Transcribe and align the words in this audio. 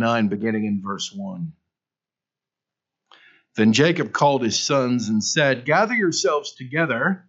49, 0.00 0.28
beginning 0.28 0.64
in 0.64 0.80
verse 0.82 1.12
1. 1.12 1.52
Then 3.56 3.74
Jacob 3.74 4.12
called 4.12 4.42
his 4.42 4.58
sons 4.58 5.10
and 5.10 5.22
said, 5.22 5.66
Gather 5.66 5.92
yourselves 5.92 6.54
together, 6.54 7.26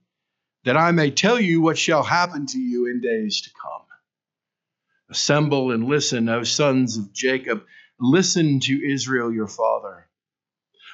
that 0.64 0.78
I 0.78 0.92
may 0.92 1.12
tell 1.12 1.38
you 1.38 1.62
what 1.62 1.78
shall 1.78 2.04
happen 2.04 2.46
to 2.46 2.58
you 2.58 2.86
in 2.86 3.02
days 3.02 3.42
to 3.42 3.50
come. 3.50 3.82
Assemble 5.10 5.72
and 5.72 5.84
listen, 5.84 6.30
O 6.30 6.44
sons 6.44 6.96
of 6.96 7.12
Jacob. 7.12 7.64
Listen 8.00 8.62
to 8.62 8.94
Israel 8.94 9.34
your 9.34 9.50
father. 9.50 10.08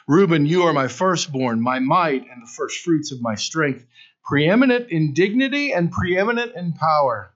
Reuben, 0.07 0.47
you 0.47 0.63
are 0.63 0.73
my 0.73 0.87
firstborn, 0.87 1.61
my 1.61 1.77
might, 1.77 2.23
and 2.23 2.41
the 2.41 2.51
firstfruits 2.51 3.11
of 3.11 3.21
my 3.21 3.35
strength, 3.35 3.85
preeminent 4.25 4.89
in 4.89 5.13
dignity 5.13 5.73
and 5.73 5.91
preeminent 5.91 6.55
in 6.55 6.73
power. 6.73 7.35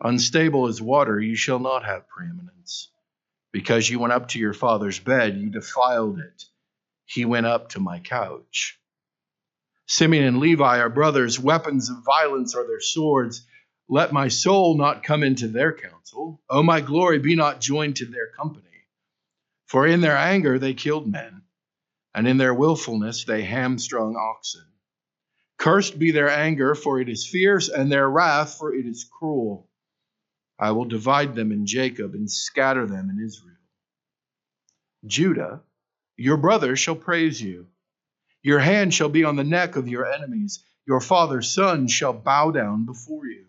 Unstable 0.00 0.68
as 0.68 0.80
water, 0.80 1.18
you 1.18 1.34
shall 1.34 1.58
not 1.58 1.84
have 1.84 2.06
preeminence. 2.06 2.90
Because 3.56 3.88
you 3.88 3.98
went 3.98 4.12
up 4.12 4.28
to 4.28 4.38
your 4.38 4.52
father's 4.52 4.98
bed, 4.98 5.38
you 5.38 5.48
defiled 5.48 6.18
it. 6.18 6.44
He 7.06 7.24
went 7.24 7.46
up 7.46 7.70
to 7.70 7.80
my 7.80 8.00
couch. 8.00 8.78
Simeon 9.86 10.24
and 10.24 10.40
Levi 10.40 10.78
are 10.78 10.90
brothers. 10.90 11.40
Weapons 11.40 11.88
of 11.88 12.04
violence 12.04 12.54
are 12.54 12.66
their 12.66 12.82
swords. 12.82 13.46
Let 13.88 14.12
my 14.12 14.28
soul 14.28 14.76
not 14.76 15.04
come 15.04 15.22
into 15.22 15.48
their 15.48 15.72
counsel. 15.72 16.42
O 16.50 16.62
my 16.62 16.82
glory, 16.82 17.18
be 17.18 17.34
not 17.34 17.62
joined 17.62 17.96
to 17.96 18.04
their 18.04 18.28
company. 18.28 18.84
For 19.64 19.86
in 19.86 20.02
their 20.02 20.18
anger 20.18 20.58
they 20.58 20.74
killed 20.74 21.10
men, 21.10 21.40
and 22.14 22.28
in 22.28 22.36
their 22.36 22.52
wilfulness 22.52 23.24
they 23.24 23.42
hamstrung 23.42 24.16
oxen. 24.16 24.66
Cursed 25.56 25.98
be 25.98 26.10
their 26.10 26.28
anger, 26.28 26.74
for 26.74 27.00
it 27.00 27.08
is 27.08 27.26
fierce, 27.26 27.70
and 27.70 27.90
their 27.90 28.10
wrath, 28.10 28.58
for 28.58 28.74
it 28.74 28.84
is 28.84 29.08
cruel. 29.10 29.65
I 30.58 30.72
will 30.72 30.86
divide 30.86 31.34
them 31.34 31.52
in 31.52 31.66
Jacob 31.66 32.14
and 32.14 32.30
scatter 32.30 32.86
them 32.86 33.10
in 33.10 33.24
Israel. 33.24 33.56
Judah, 35.04 35.62
your 36.16 36.38
brother 36.38 36.76
shall 36.76 36.96
praise 36.96 37.40
you. 37.40 37.66
Your 38.42 38.58
hand 38.58 38.94
shall 38.94 39.08
be 39.08 39.24
on 39.24 39.36
the 39.36 39.44
neck 39.44 39.76
of 39.76 39.88
your 39.88 40.10
enemies. 40.10 40.64
Your 40.86 41.00
father's 41.00 41.52
son 41.52 41.88
shall 41.88 42.12
bow 42.12 42.52
down 42.52 42.86
before 42.86 43.26
you. 43.26 43.44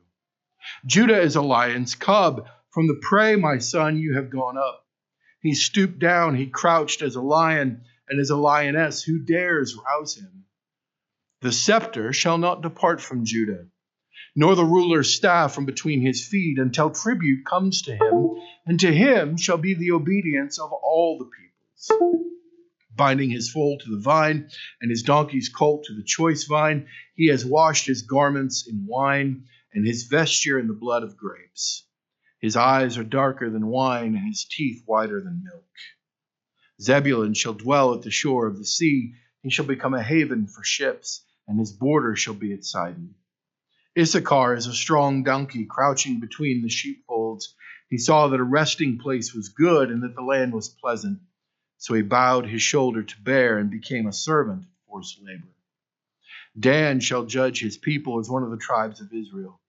Judah 0.86 1.22
is 1.22 1.36
a 1.36 1.42
lion's 1.42 1.96
cub. 1.96 2.48
From 2.72 2.88
the 2.88 3.00
prey, 3.02 3.36
my 3.36 3.60
son, 3.60 3.98
you 3.98 4.16
have 4.16 4.30
gone 4.30 4.58
up. 4.58 4.86
He 5.42 5.54
stooped 5.54 6.00
down, 6.00 6.36
he 6.36 6.48
crouched 6.48 7.02
as 7.02 7.16
a 7.16 7.22
lion, 7.22 7.84
and 8.10 8.20
as 8.20 8.32
a 8.32 8.36
lioness, 8.36 9.02
who 9.02 9.20
dares 9.20 9.76
rouse 9.76 10.16
him? 10.16 10.46
The 11.42 11.52
scepter 11.52 12.12
shall 12.12 12.38
not 12.38 12.62
depart 12.62 13.00
from 13.00 13.24
Judah 13.24 13.68
nor 14.40 14.56
the 14.56 14.64
ruler's 14.64 15.16
staff 15.16 15.56
from 15.56 15.66
between 15.66 16.00
his 16.00 16.24
feet 16.24 16.60
until 16.60 16.92
tribute 16.92 17.44
comes 17.44 17.82
to 17.82 17.92
him, 17.96 18.40
and 18.68 18.80
to 18.80 18.94
him 18.94 19.36
shall 19.36 19.58
be 19.58 19.74
the 19.74 19.92
obedience 19.92 20.60
of 20.60 20.72
all 20.72 21.18
the 21.18 21.26
peoples. 21.26 22.28
Binding 22.96 23.32
his 23.32 23.50
foal 23.50 23.80
to 23.80 23.90
the 23.90 24.00
vine, 24.00 24.48
and 24.80 24.92
his 24.92 25.02
donkey's 25.02 25.50
colt 25.50 25.86
to 25.86 25.96
the 25.96 26.04
choice 26.04 26.44
vine, 26.44 26.86
he 27.16 27.30
has 27.30 27.44
washed 27.44 27.88
his 27.88 28.04
garments 28.04 28.68
in 28.68 28.86
wine, 28.88 29.46
and 29.74 29.88
his 29.88 30.04
vesture 30.04 30.60
in 30.60 30.68
the 30.68 30.74
blood 30.74 31.02
of 31.02 31.18
grapes. 31.18 31.88
His 32.40 32.56
eyes 32.56 33.00
are 33.00 33.04
darker 33.04 33.50
than 33.50 33.66
wine, 33.66 34.14
and 34.14 34.28
his 34.28 34.46
teeth 34.46 34.84
whiter 34.86 35.20
than 35.20 35.44
milk. 35.44 35.66
Zebulun 36.80 37.34
shall 37.34 37.56
dwell 37.56 37.96
at 37.96 38.04
the 38.04 38.12
shore 38.12 38.46
of 38.46 38.60
the 38.60 38.66
sea, 38.66 39.16
he 39.42 39.50
shall 39.50 39.66
become 39.66 39.96
a 39.96 40.04
haven 40.04 40.46
for 40.46 40.64
ships, 40.64 41.26
and 41.48 41.58
his 41.58 41.72
border 41.72 42.16
shall 42.16 42.36
be 42.36 42.54
at 42.54 42.64
Sidon. 42.64 43.16
Issachar 43.98 44.54
is 44.54 44.68
a 44.68 44.74
strong 44.74 45.24
donkey 45.24 45.66
crouching 45.66 46.20
between 46.20 46.62
the 46.62 46.70
sheepfolds. 46.70 47.56
He 47.90 47.98
saw 47.98 48.28
that 48.28 48.40
a 48.40 48.44
resting 48.44 49.00
place 49.00 49.34
was 49.34 49.50
good 49.50 49.90
and 49.90 50.04
that 50.04 50.16
the 50.16 50.22
land 50.22 50.54
was 50.54 50.70
pleasant. 50.70 51.20
So 51.78 51.96
he 51.96 52.04
bowed 52.04 52.46
his 52.46 52.62
shoulder 52.62 53.02
to 53.02 53.22
bear 53.22 53.58
and 53.58 53.72
became 53.72 54.06
a 54.06 54.14
servant 54.14 54.64
of 54.64 54.70
forced 54.88 55.20
labor. 55.24 55.48
Dan 56.60 57.00
shall 57.00 57.26
judge 57.26 57.60
his 57.60 57.78
people 57.78 58.20
as 58.20 58.30
one 58.30 58.44
of 58.44 58.52
the 58.52 58.58
tribes 58.58 59.02
of 59.02 59.14
Israel. 59.14 59.60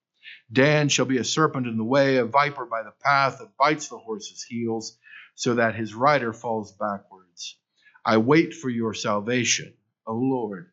Dan 0.52 0.88
shall 0.88 1.06
be 1.06 1.18
a 1.18 1.24
serpent 1.24 1.66
in 1.66 1.78
the 1.78 1.84
way, 1.84 2.16
a 2.16 2.24
viper 2.24 2.66
by 2.66 2.82
the 2.82 2.94
path 3.02 3.38
that 3.38 3.56
bites 3.56 3.88
the 3.88 3.98
horse's 3.98 4.42
heels, 4.42 4.98
so 5.34 5.54
that 5.54 5.74
his 5.74 5.94
rider 5.94 6.32
falls 6.32 6.72
backwards. 6.72 7.56
I 8.04 8.18
wait 8.18 8.54
for 8.54 8.68
your 8.68 8.92
salvation, 8.92 9.72
O 10.06 10.14
Lord. 10.14 10.70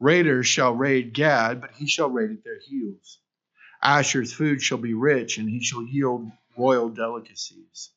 Raiders 0.00 0.46
shall 0.46 0.74
raid 0.74 1.14
Gad, 1.14 1.60
but 1.60 1.72
he 1.72 1.86
shall 1.86 2.10
raid 2.10 2.30
at 2.30 2.44
their 2.44 2.60
heels. 2.60 3.18
Asher's 3.82 4.32
food 4.32 4.62
shall 4.62 4.78
be 4.78 4.94
rich, 4.94 5.38
and 5.38 5.48
he 5.48 5.62
shall 5.62 5.82
yield 5.82 6.30
royal 6.56 6.88
delicacies. 6.88 7.90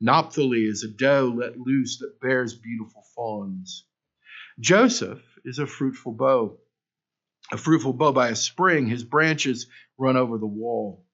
Naphtali 0.00 0.64
is 0.64 0.82
a 0.82 0.88
doe 0.88 1.32
let 1.36 1.58
loose 1.58 1.98
that 1.98 2.20
bears 2.20 2.54
beautiful 2.54 3.02
fawns. 3.14 3.84
Joseph 4.58 5.22
is 5.44 5.58
a 5.58 5.66
fruitful 5.66 6.12
bow. 6.12 6.58
A 7.52 7.56
fruitful 7.56 7.92
bow 7.92 8.12
by 8.12 8.28
a 8.28 8.36
spring, 8.36 8.86
his 8.86 9.04
branches 9.04 9.66
run 9.98 10.16
over 10.16 10.38
the 10.38 10.46
wall. 10.46 11.06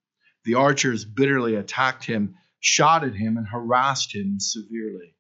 The 0.44 0.54
archers 0.54 1.04
bitterly 1.04 1.54
attacked 1.56 2.04
him, 2.04 2.36
shot 2.60 3.04
at 3.04 3.14
him, 3.14 3.36
and 3.36 3.46
harassed 3.46 4.14
him 4.14 4.38
severely. 4.38 5.16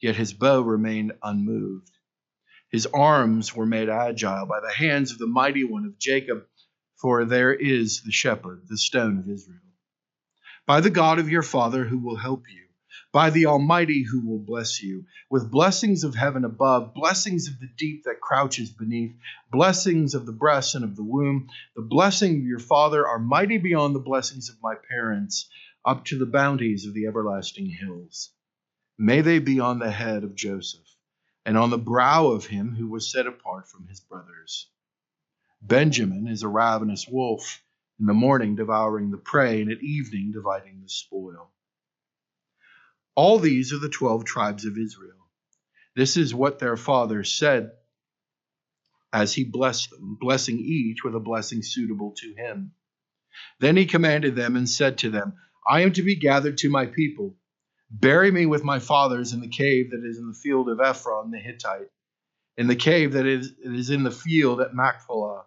Yet 0.00 0.16
his 0.16 0.32
bow 0.32 0.62
remained 0.62 1.12
unmoved. 1.22 1.90
His 2.72 2.86
arms 2.86 3.54
were 3.54 3.66
made 3.66 3.90
agile 3.90 4.46
by 4.46 4.60
the 4.60 4.72
hands 4.72 5.12
of 5.12 5.18
the 5.18 5.26
mighty 5.26 5.62
one 5.62 5.84
of 5.84 5.98
Jacob, 5.98 6.46
for 6.96 7.26
there 7.26 7.52
is 7.52 8.00
the 8.00 8.10
shepherd, 8.10 8.62
the 8.66 8.78
stone 8.78 9.18
of 9.18 9.28
Israel. 9.28 9.60
By 10.66 10.80
the 10.80 10.88
God 10.88 11.18
of 11.18 11.28
your 11.28 11.42
father 11.42 11.84
who 11.84 11.98
will 11.98 12.16
help 12.16 12.44
you, 12.48 12.64
by 13.12 13.28
the 13.28 13.44
Almighty 13.44 14.04
who 14.04 14.26
will 14.26 14.38
bless 14.38 14.82
you, 14.82 15.04
with 15.28 15.50
blessings 15.50 16.02
of 16.02 16.14
heaven 16.14 16.46
above, 16.46 16.94
blessings 16.94 17.46
of 17.46 17.60
the 17.60 17.68
deep 17.76 18.04
that 18.04 18.22
crouches 18.22 18.70
beneath, 18.70 19.18
blessings 19.50 20.14
of 20.14 20.24
the 20.24 20.32
breast 20.32 20.74
and 20.74 20.82
of 20.82 20.96
the 20.96 21.04
womb. 21.04 21.48
The 21.76 21.82
blessing 21.82 22.38
of 22.38 22.46
your 22.46 22.58
father 22.58 23.06
are 23.06 23.18
mighty 23.18 23.58
beyond 23.58 23.94
the 23.94 24.00
blessings 24.00 24.48
of 24.48 24.56
my 24.62 24.76
parents, 24.88 25.46
up 25.84 26.06
to 26.06 26.18
the 26.18 26.24
bounties 26.24 26.86
of 26.86 26.94
the 26.94 27.06
everlasting 27.06 27.66
hills. 27.66 28.30
May 28.98 29.20
they 29.20 29.40
be 29.40 29.60
on 29.60 29.78
the 29.78 29.90
head 29.90 30.24
of 30.24 30.34
Joseph 30.34 30.91
and 31.44 31.58
on 31.58 31.70
the 31.70 31.78
brow 31.78 32.28
of 32.28 32.46
him 32.46 32.74
who 32.74 32.88
was 32.88 33.10
set 33.10 33.26
apart 33.26 33.68
from 33.68 33.86
his 33.88 34.00
brothers. 34.00 34.68
Benjamin 35.60 36.26
is 36.28 36.42
a 36.42 36.48
ravenous 36.48 37.06
wolf, 37.08 37.62
in 38.00 38.06
the 38.06 38.14
morning 38.14 38.56
devouring 38.56 39.10
the 39.10 39.16
prey, 39.16 39.62
and 39.62 39.70
at 39.70 39.82
evening 39.82 40.32
dividing 40.32 40.80
the 40.82 40.88
spoil. 40.88 41.50
All 43.14 43.38
these 43.38 43.72
are 43.72 43.78
the 43.78 43.88
twelve 43.88 44.24
tribes 44.24 44.64
of 44.64 44.78
Israel. 44.78 45.28
This 45.94 46.16
is 46.16 46.34
what 46.34 46.58
their 46.58 46.76
father 46.76 47.22
said 47.24 47.72
as 49.12 49.34
he 49.34 49.44
blessed 49.44 49.90
them, 49.90 50.16
blessing 50.18 50.58
each 50.58 51.04
with 51.04 51.14
a 51.14 51.20
blessing 51.20 51.62
suitable 51.62 52.14
to 52.16 52.34
him. 52.34 52.72
Then 53.60 53.76
he 53.76 53.86
commanded 53.86 54.34
them 54.36 54.56
and 54.56 54.68
said 54.68 54.98
to 54.98 55.10
them, 55.10 55.34
I 55.68 55.82
am 55.82 55.92
to 55.92 56.02
be 56.02 56.16
gathered 56.16 56.58
to 56.58 56.70
my 56.70 56.86
people 56.86 57.36
Bury 57.94 58.30
me 58.30 58.46
with 58.46 58.64
my 58.64 58.78
fathers 58.78 59.34
in 59.34 59.40
the 59.42 59.48
cave 59.48 59.90
that 59.90 60.02
is 60.02 60.16
in 60.16 60.26
the 60.26 60.34
field 60.34 60.70
of 60.70 60.80
Ephron 60.80 61.30
the 61.30 61.38
Hittite, 61.38 61.90
in 62.56 62.66
the 62.66 62.74
cave 62.74 63.12
that 63.12 63.26
is, 63.26 63.52
is 63.62 63.90
in 63.90 64.02
the 64.02 64.10
field 64.10 64.62
at 64.62 64.74
Machpelah, 64.74 65.44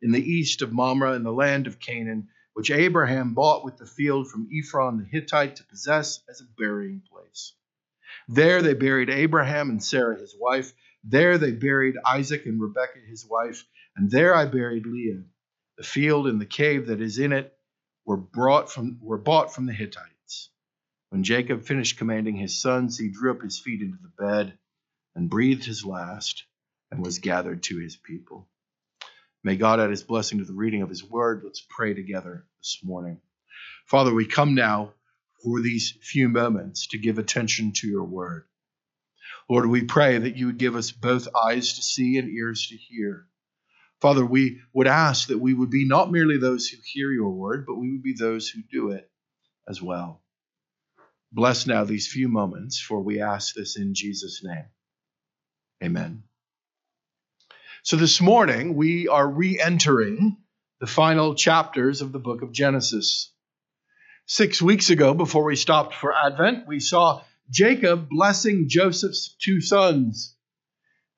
in 0.00 0.12
the 0.12 0.22
east 0.22 0.62
of 0.62 0.72
Mamre 0.72 1.14
in 1.14 1.24
the 1.24 1.32
land 1.32 1.66
of 1.66 1.80
Canaan, 1.80 2.28
which 2.54 2.70
Abraham 2.70 3.34
bought 3.34 3.64
with 3.64 3.78
the 3.78 3.86
field 3.86 4.30
from 4.30 4.48
Ephron 4.52 4.98
the 4.98 5.04
Hittite 5.04 5.56
to 5.56 5.64
possess 5.64 6.22
as 6.28 6.40
a 6.40 6.44
burying 6.56 7.02
place. 7.10 7.54
There 8.28 8.62
they 8.62 8.74
buried 8.74 9.10
Abraham 9.10 9.68
and 9.68 9.82
Sarah 9.82 10.20
his 10.20 10.36
wife. 10.38 10.72
There 11.02 11.36
they 11.36 11.50
buried 11.50 11.96
Isaac 12.06 12.46
and 12.46 12.60
Rebekah 12.60 13.00
his 13.08 13.26
wife. 13.26 13.66
And 13.96 14.08
there 14.08 14.36
I 14.36 14.46
buried 14.46 14.86
Leah. 14.86 15.24
The 15.78 15.84
field 15.84 16.28
and 16.28 16.40
the 16.40 16.46
cave 16.46 16.86
that 16.86 17.00
is 17.00 17.18
in 17.18 17.32
it 17.32 17.52
were 18.04 18.16
brought 18.16 18.70
from 18.70 18.98
were 19.02 19.18
bought 19.18 19.52
from 19.52 19.66
the 19.66 19.72
Hittites. 19.72 20.17
When 21.10 21.22
Jacob 21.24 21.64
finished 21.64 21.98
commanding 21.98 22.36
his 22.36 22.60
sons, 22.60 22.98
he 22.98 23.08
drew 23.08 23.32
up 23.32 23.42
his 23.42 23.58
feet 23.58 23.80
into 23.80 23.98
the 24.02 24.22
bed 24.22 24.58
and 25.14 25.30
breathed 25.30 25.64
his 25.64 25.84
last 25.84 26.44
and 26.90 27.02
was 27.02 27.18
gathered 27.18 27.62
to 27.64 27.78
his 27.78 27.96
people. 27.96 28.48
May 29.42 29.56
God 29.56 29.80
add 29.80 29.90
his 29.90 30.02
blessing 30.02 30.38
to 30.38 30.44
the 30.44 30.52
reading 30.52 30.82
of 30.82 30.88
his 30.88 31.04
word. 31.04 31.42
Let's 31.44 31.64
pray 31.68 31.94
together 31.94 32.46
this 32.60 32.80
morning. 32.82 33.20
Father, 33.86 34.12
we 34.12 34.26
come 34.26 34.54
now 34.54 34.92
for 35.42 35.62
these 35.62 35.96
few 36.02 36.28
moments 36.28 36.88
to 36.88 36.98
give 36.98 37.18
attention 37.18 37.72
to 37.76 37.86
your 37.86 38.04
word. 38.04 38.44
Lord, 39.48 39.66
we 39.66 39.84
pray 39.84 40.18
that 40.18 40.36
you 40.36 40.46
would 40.46 40.58
give 40.58 40.76
us 40.76 40.92
both 40.92 41.28
eyes 41.34 41.74
to 41.74 41.82
see 41.82 42.18
and 42.18 42.28
ears 42.28 42.66
to 42.68 42.76
hear. 42.76 43.26
Father, 44.00 44.24
we 44.26 44.60
would 44.74 44.86
ask 44.86 45.28
that 45.28 45.38
we 45.38 45.54
would 45.54 45.70
be 45.70 45.86
not 45.86 46.12
merely 46.12 46.38
those 46.38 46.68
who 46.68 46.76
hear 46.84 47.10
your 47.10 47.30
word, 47.30 47.64
but 47.66 47.76
we 47.76 47.92
would 47.92 48.02
be 48.02 48.14
those 48.14 48.48
who 48.48 48.60
do 48.70 48.90
it 48.90 49.10
as 49.66 49.80
well. 49.80 50.22
Bless 51.32 51.66
now 51.66 51.84
these 51.84 52.10
few 52.10 52.28
moments, 52.28 52.80
for 52.80 53.02
we 53.02 53.20
ask 53.20 53.54
this 53.54 53.76
in 53.76 53.94
Jesus' 53.94 54.42
name. 54.42 54.64
Amen. 55.82 56.22
So 57.82 57.96
this 57.96 58.20
morning, 58.20 58.74
we 58.74 59.08
are 59.08 59.28
re 59.28 59.58
entering 59.60 60.38
the 60.80 60.86
final 60.86 61.34
chapters 61.34 62.00
of 62.00 62.12
the 62.12 62.18
book 62.18 62.42
of 62.42 62.52
Genesis. 62.52 63.32
Six 64.26 64.60
weeks 64.60 64.90
ago, 64.90 65.14
before 65.14 65.44
we 65.44 65.56
stopped 65.56 65.94
for 65.94 66.14
Advent, 66.14 66.66
we 66.66 66.80
saw 66.80 67.22
Jacob 67.50 68.08
blessing 68.08 68.68
Joseph's 68.68 69.34
two 69.40 69.60
sons. 69.60 70.34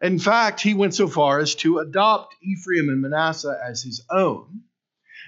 In 0.00 0.18
fact, 0.18 0.60
he 0.60 0.74
went 0.74 0.94
so 0.94 1.08
far 1.08 1.40
as 1.40 1.54
to 1.56 1.78
adopt 1.78 2.34
Ephraim 2.42 2.88
and 2.88 3.00
Manasseh 3.00 3.58
as 3.64 3.82
his 3.82 4.04
own 4.10 4.62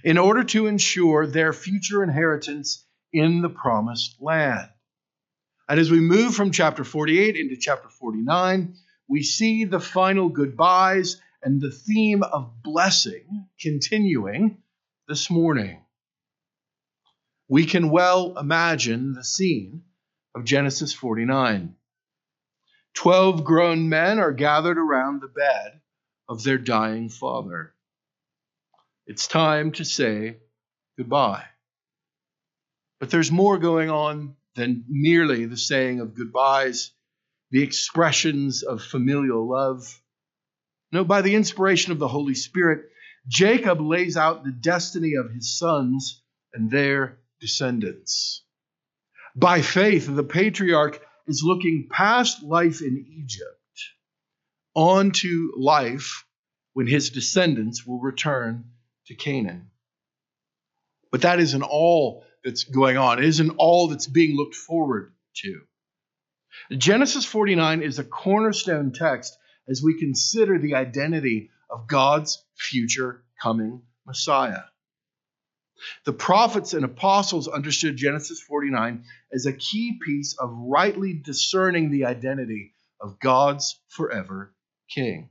in 0.05 0.19
order 0.19 0.45
to 0.45 0.67
ensure 0.67 1.27
their 1.27 1.53
future 1.53 2.03
inheritance 2.03 2.85
in 3.13 3.43
the 3.43 3.51
promised 3.51 4.17
land. 4.21 4.69
And 5.73 5.81
as 5.81 5.91
we 5.91 6.01
move 6.01 6.35
from 6.35 6.51
chapter 6.51 6.85
48 6.85 7.35
into 7.35 7.57
chapter 7.57 7.89
49, 7.89 8.75
we 9.09 9.23
see 9.23 9.65
the 9.65 9.81
final 9.81 10.29
goodbyes 10.29 11.19
and 11.43 11.63
the 11.63 11.71
theme 11.71 12.23
of 12.23 12.63
blessing 12.63 13.47
continuing 13.59 14.59
this 15.09 15.31
morning. 15.31 15.83
We 17.49 17.65
can 17.65 17.89
well 17.89 18.37
imagine 18.39 19.15
the 19.15 19.25
scene 19.25 19.85
of 20.35 20.45
Genesis 20.45 20.93
49. 20.93 21.75
Twelve 22.93 23.43
grown 23.43 23.89
men 23.89 24.19
are 24.19 24.33
gathered 24.33 24.77
around 24.77 25.23
the 25.23 25.29
bed 25.29 25.81
of 26.29 26.43
their 26.43 26.59
dying 26.59 27.09
father. 27.09 27.73
It's 29.07 29.27
time 29.27 29.73
to 29.73 29.87
say 29.87 30.37
goodbye. 30.99 31.47
But 33.01 33.09
there's 33.09 33.33
more 33.33 33.57
going 33.57 33.89
on 33.89 34.37
than 34.55 34.85
merely 34.89 35.47
the 35.47 35.57
saying 35.57 36.01
of 36.01 36.15
goodbyes, 36.15 36.93
the 37.51 37.63
expressions 37.63 38.63
of 38.63 38.83
familial 38.83 39.49
love. 39.49 40.01
No, 40.91 41.05
by 41.05 41.23
the 41.23 41.35
inspiration 41.35 41.93
of 41.93 41.99
the 41.99 42.09
Holy 42.09 42.35
Spirit, 42.35 42.85
Jacob 43.29 43.81
lays 43.81 44.17
out 44.17 44.45
the 44.45 44.53
destiny 44.53 45.15
of 45.15 45.31
his 45.31 45.59
sons 45.59 46.23
and 46.53 46.71
their 46.71 47.19
descendants. 47.41 48.45
By 49.35 49.63
faith, 49.63 50.07
the 50.07 50.25
patriarch 50.25 51.01
is 51.27 51.43
looking 51.45 51.89
past 51.91 52.43
life 52.43 52.83
in 52.83 53.07
Egypt 53.09 53.59
onto 54.75 55.53
life 55.57 56.25
when 56.75 56.87
his 56.87 57.11
descendants 57.11 57.87
will 57.87 58.01
return 58.01 58.65
to 59.07 59.15
Canaan. 59.15 59.71
But 61.11 61.23
that 61.23 61.41
isn't 61.41 61.63
all 61.63 62.25
that's 62.45 62.65
going 62.65 62.97
on, 62.97 63.19
it 63.19 63.25
isn't 63.25 63.57
all 63.59 63.89
that's 63.89 64.07
being 64.07 64.37
looked 64.37 64.55
forward 64.55 65.13
to. 65.37 65.61
Genesis 66.77 67.25
49 67.25 67.83
is 67.83 67.99
a 67.99 68.05
cornerstone 68.05 68.93
text 68.93 69.37
as 69.69 69.83
we 69.83 69.99
consider 69.99 70.59
the 70.59 70.75
identity 70.75 71.51
of 71.71 71.89
God's 71.89 72.45
future 72.57 73.25
coming 73.41 73.83
Messiah. 74.07 74.65
The 76.05 76.13
prophets 76.13 76.75
and 76.75 76.85
apostles 76.85 77.49
understood 77.49 77.97
Genesis 77.97 78.41
49 78.41 79.05
as 79.33 79.47
a 79.47 79.53
key 79.53 79.99
piece 80.05 80.37
of 80.39 80.51
rightly 80.53 81.15
discerning 81.15 81.91
the 81.91 82.05
identity 82.05 82.75
of 83.01 83.19
God's 83.19 83.81
forever 83.89 84.55
king. 84.89 85.31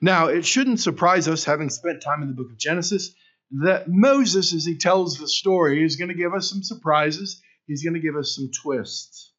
Now, 0.00 0.26
it 0.28 0.46
shouldn't 0.46 0.80
surprise 0.80 1.28
us, 1.28 1.44
having 1.44 1.70
spent 1.70 2.02
time 2.02 2.22
in 2.22 2.28
the 2.28 2.34
book 2.34 2.50
of 2.50 2.58
Genesis, 2.58 3.14
that 3.50 3.88
Moses, 3.88 4.54
as 4.54 4.64
he 4.64 4.76
tells 4.76 5.18
the 5.18 5.28
story, 5.28 5.84
is 5.84 5.96
going 5.96 6.08
to 6.08 6.14
give 6.14 6.34
us 6.34 6.50
some 6.50 6.62
surprises. 6.62 7.40
He's 7.66 7.84
going 7.84 7.94
to 7.94 8.00
give 8.00 8.16
us 8.16 8.34
some 8.34 8.50
twists. 8.62 9.32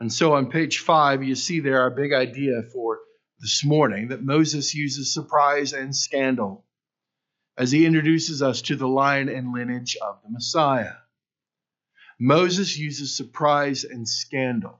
And 0.00 0.12
so 0.12 0.34
on 0.34 0.50
page 0.50 0.80
five, 0.80 1.22
you 1.22 1.34
see 1.34 1.60
there 1.60 1.80
our 1.80 1.90
big 1.90 2.12
idea 2.12 2.62
for 2.72 2.98
this 3.40 3.64
morning 3.64 4.08
that 4.08 4.22
Moses 4.22 4.74
uses 4.74 5.14
surprise 5.14 5.72
and 5.72 5.94
scandal 5.94 6.64
as 7.56 7.70
he 7.70 7.86
introduces 7.86 8.42
us 8.42 8.62
to 8.62 8.76
the 8.76 8.88
line 8.88 9.28
and 9.28 9.52
lineage 9.52 9.96
of 10.02 10.18
the 10.24 10.30
Messiah. 10.30 10.94
Moses 12.18 12.78
uses 12.78 13.16
surprise 13.16 13.84
and 13.84 14.08
scandal 14.08 14.78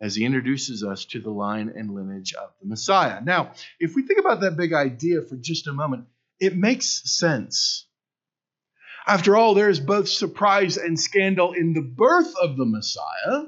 as 0.00 0.14
he 0.16 0.24
introduces 0.24 0.82
us 0.82 1.04
to 1.06 1.20
the 1.20 1.30
line 1.30 1.72
and 1.76 1.94
lineage 1.94 2.34
of 2.34 2.50
the 2.60 2.68
Messiah. 2.68 3.20
Now, 3.22 3.52
if 3.78 3.94
we 3.94 4.06
think 4.06 4.20
about 4.20 4.40
that 4.40 4.56
big 4.56 4.72
idea 4.72 5.22
for 5.22 5.36
just 5.36 5.66
a 5.66 5.72
moment, 5.72 6.06
it 6.42 6.56
makes 6.56 7.02
sense. 7.04 7.86
After 9.06 9.36
all, 9.36 9.54
there 9.54 9.70
is 9.70 9.80
both 9.80 10.08
surprise 10.08 10.76
and 10.76 10.98
scandal 10.98 11.52
in 11.52 11.72
the 11.72 11.82
birth 11.82 12.34
of 12.40 12.56
the 12.56 12.66
Messiah. 12.66 13.44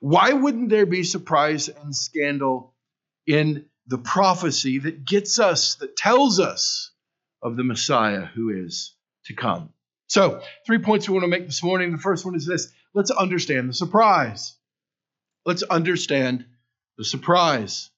Why 0.00 0.32
wouldn't 0.32 0.70
there 0.70 0.86
be 0.86 1.04
surprise 1.04 1.68
and 1.68 1.94
scandal 1.94 2.74
in 3.26 3.66
the 3.86 3.98
prophecy 3.98 4.78
that 4.78 5.04
gets 5.04 5.38
us, 5.38 5.76
that 5.76 5.96
tells 5.96 6.40
us 6.40 6.92
of 7.42 7.56
the 7.56 7.64
Messiah 7.64 8.24
who 8.24 8.64
is 8.64 8.94
to 9.26 9.34
come. 9.34 9.70
So, 10.08 10.40
three 10.66 10.78
points 10.78 11.08
we 11.08 11.12
want 11.12 11.24
to 11.24 11.28
make 11.28 11.46
this 11.46 11.62
morning. 11.62 11.92
The 11.92 11.98
first 11.98 12.24
one 12.24 12.34
is 12.34 12.46
this 12.46 12.72
let's 12.94 13.10
understand 13.10 13.68
the 13.68 13.74
surprise. 13.74 14.56
Let's 15.44 15.62
understand 15.62 16.46
the 16.96 17.04
surprise. 17.04 17.90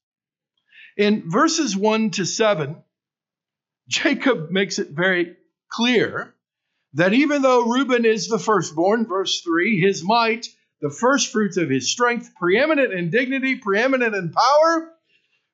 In 0.96 1.30
verses 1.30 1.76
1 1.76 2.10
to 2.12 2.24
7, 2.24 2.76
Jacob 3.88 4.50
makes 4.50 4.78
it 4.78 4.90
very 4.90 5.36
clear 5.70 6.34
that 6.94 7.12
even 7.12 7.42
though 7.42 7.64
Reuben 7.64 8.04
is 8.04 8.28
the 8.28 8.38
firstborn, 8.38 9.06
verse 9.06 9.40
3, 9.40 9.80
his 9.80 10.04
might, 10.04 10.46
the 10.80 10.90
first 10.90 11.32
fruits 11.32 11.56
of 11.56 11.70
his 11.70 11.90
strength, 11.90 12.30
preeminent 12.38 12.92
in 12.92 13.10
dignity, 13.10 13.56
preeminent 13.56 14.14
in 14.14 14.30
power, 14.30 14.92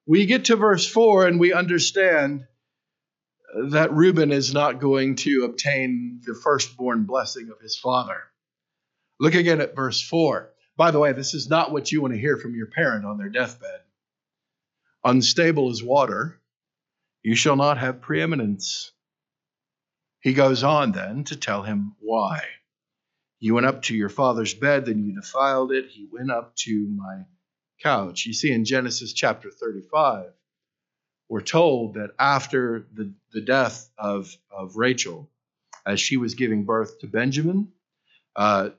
we 0.06 0.26
get 0.26 0.46
to 0.46 0.56
verse 0.56 0.86
4 0.86 1.26
and 1.26 1.40
we 1.40 1.52
understand 1.52 2.44
that 3.70 3.92
Reuben 3.92 4.32
is 4.32 4.52
not 4.52 4.80
going 4.80 5.16
to 5.16 5.44
obtain 5.44 6.20
the 6.26 6.34
firstborn 6.34 7.04
blessing 7.04 7.50
of 7.50 7.60
his 7.60 7.78
father. 7.78 8.20
Look 9.20 9.34
again 9.34 9.60
at 9.60 9.76
verse 9.76 10.00
4. 10.00 10.50
By 10.76 10.90
the 10.90 10.98
way, 10.98 11.12
this 11.12 11.34
is 11.34 11.48
not 11.48 11.70
what 11.70 11.92
you 11.92 12.02
want 12.02 12.14
to 12.14 12.20
hear 12.20 12.36
from 12.36 12.56
your 12.56 12.66
parent 12.66 13.04
on 13.04 13.16
their 13.16 13.28
deathbed. 13.28 13.80
Unstable 15.04 15.70
as 15.70 15.82
water, 15.82 16.40
you 17.24 17.34
shall 17.34 17.56
not 17.56 17.78
have 17.78 18.02
preeminence. 18.02 18.92
He 20.20 20.34
goes 20.34 20.62
on 20.62 20.92
then 20.92 21.24
to 21.24 21.36
tell 21.36 21.62
him 21.62 21.96
why. 21.98 22.42
You 23.40 23.54
went 23.54 23.66
up 23.66 23.82
to 23.82 23.96
your 23.96 24.10
father's 24.10 24.54
bed, 24.54 24.84
then 24.84 25.02
you 25.02 25.14
defiled 25.14 25.72
it. 25.72 25.86
He 25.88 26.06
went 26.10 26.30
up 26.30 26.54
to 26.56 26.88
my 26.88 27.22
couch. 27.82 28.26
You 28.26 28.34
see 28.34 28.52
in 28.52 28.64
Genesis 28.64 29.12
chapter 29.14 29.50
35, 29.50 30.26
we're 31.28 31.40
told 31.40 31.94
that 31.94 32.10
after 32.18 32.86
the, 32.92 33.12
the 33.32 33.40
death 33.40 33.90
of, 33.98 34.30
of 34.50 34.76
Rachel, 34.76 35.30
as 35.86 36.00
she 36.00 36.18
was 36.18 36.34
giving 36.34 36.64
birth 36.64 37.00
to 37.00 37.06
Benjamin, 37.06 37.68
uh, 38.36 38.70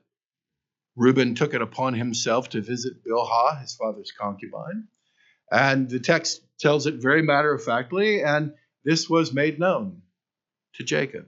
Reuben 0.94 1.34
took 1.34 1.52
it 1.52 1.62
upon 1.62 1.94
himself 1.94 2.48
to 2.50 2.60
visit 2.60 3.04
Bilhah, 3.04 3.60
his 3.60 3.74
father's 3.74 4.12
concubine. 4.12 4.88
And 5.50 5.88
the 5.88 6.00
text 6.00 6.42
tells 6.58 6.86
it 6.86 6.94
very 6.96 7.22
matter 7.22 7.52
of 7.52 7.62
factly, 7.64 8.22
and 8.22 8.54
this 8.84 9.08
was 9.08 9.32
made 9.32 9.58
known 9.58 10.02
to 10.74 10.84
Jacob. 10.84 11.26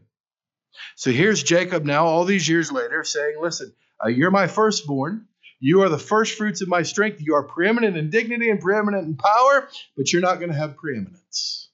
So 0.97 1.11
here's 1.11 1.43
Jacob 1.43 1.85
now, 1.85 2.07
all 2.07 2.25
these 2.25 2.49
years 2.49 2.71
later, 2.71 3.05
saying, 3.05 3.37
Listen, 3.41 3.73
uh, 4.05 4.09
you're 4.09 4.31
my 4.31 4.47
firstborn. 4.47 5.27
You 5.61 5.83
are 5.83 5.89
the 5.89 5.99
first 5.99 6.39
fruits 6.39 6.61
of 6.61 6.69
my 6.69 6.83
strength. 6.83 7.21
You 7.21 7.35
are 7.35 7.43
preeminent 7.43 7.97
in 7.97 8.11
dignity 8.11 8.49
and 8.49 8.61
preeminent 8.61 9.07
in 9.07 9.17
power, 9.17 9.69
but 9.97 10.13
you're 10.13 10.23
not 10.23 10.39
going 10.39 10.53
to 10.53 10.59
have 10.59 10.77
preeminence. 10.77 11.69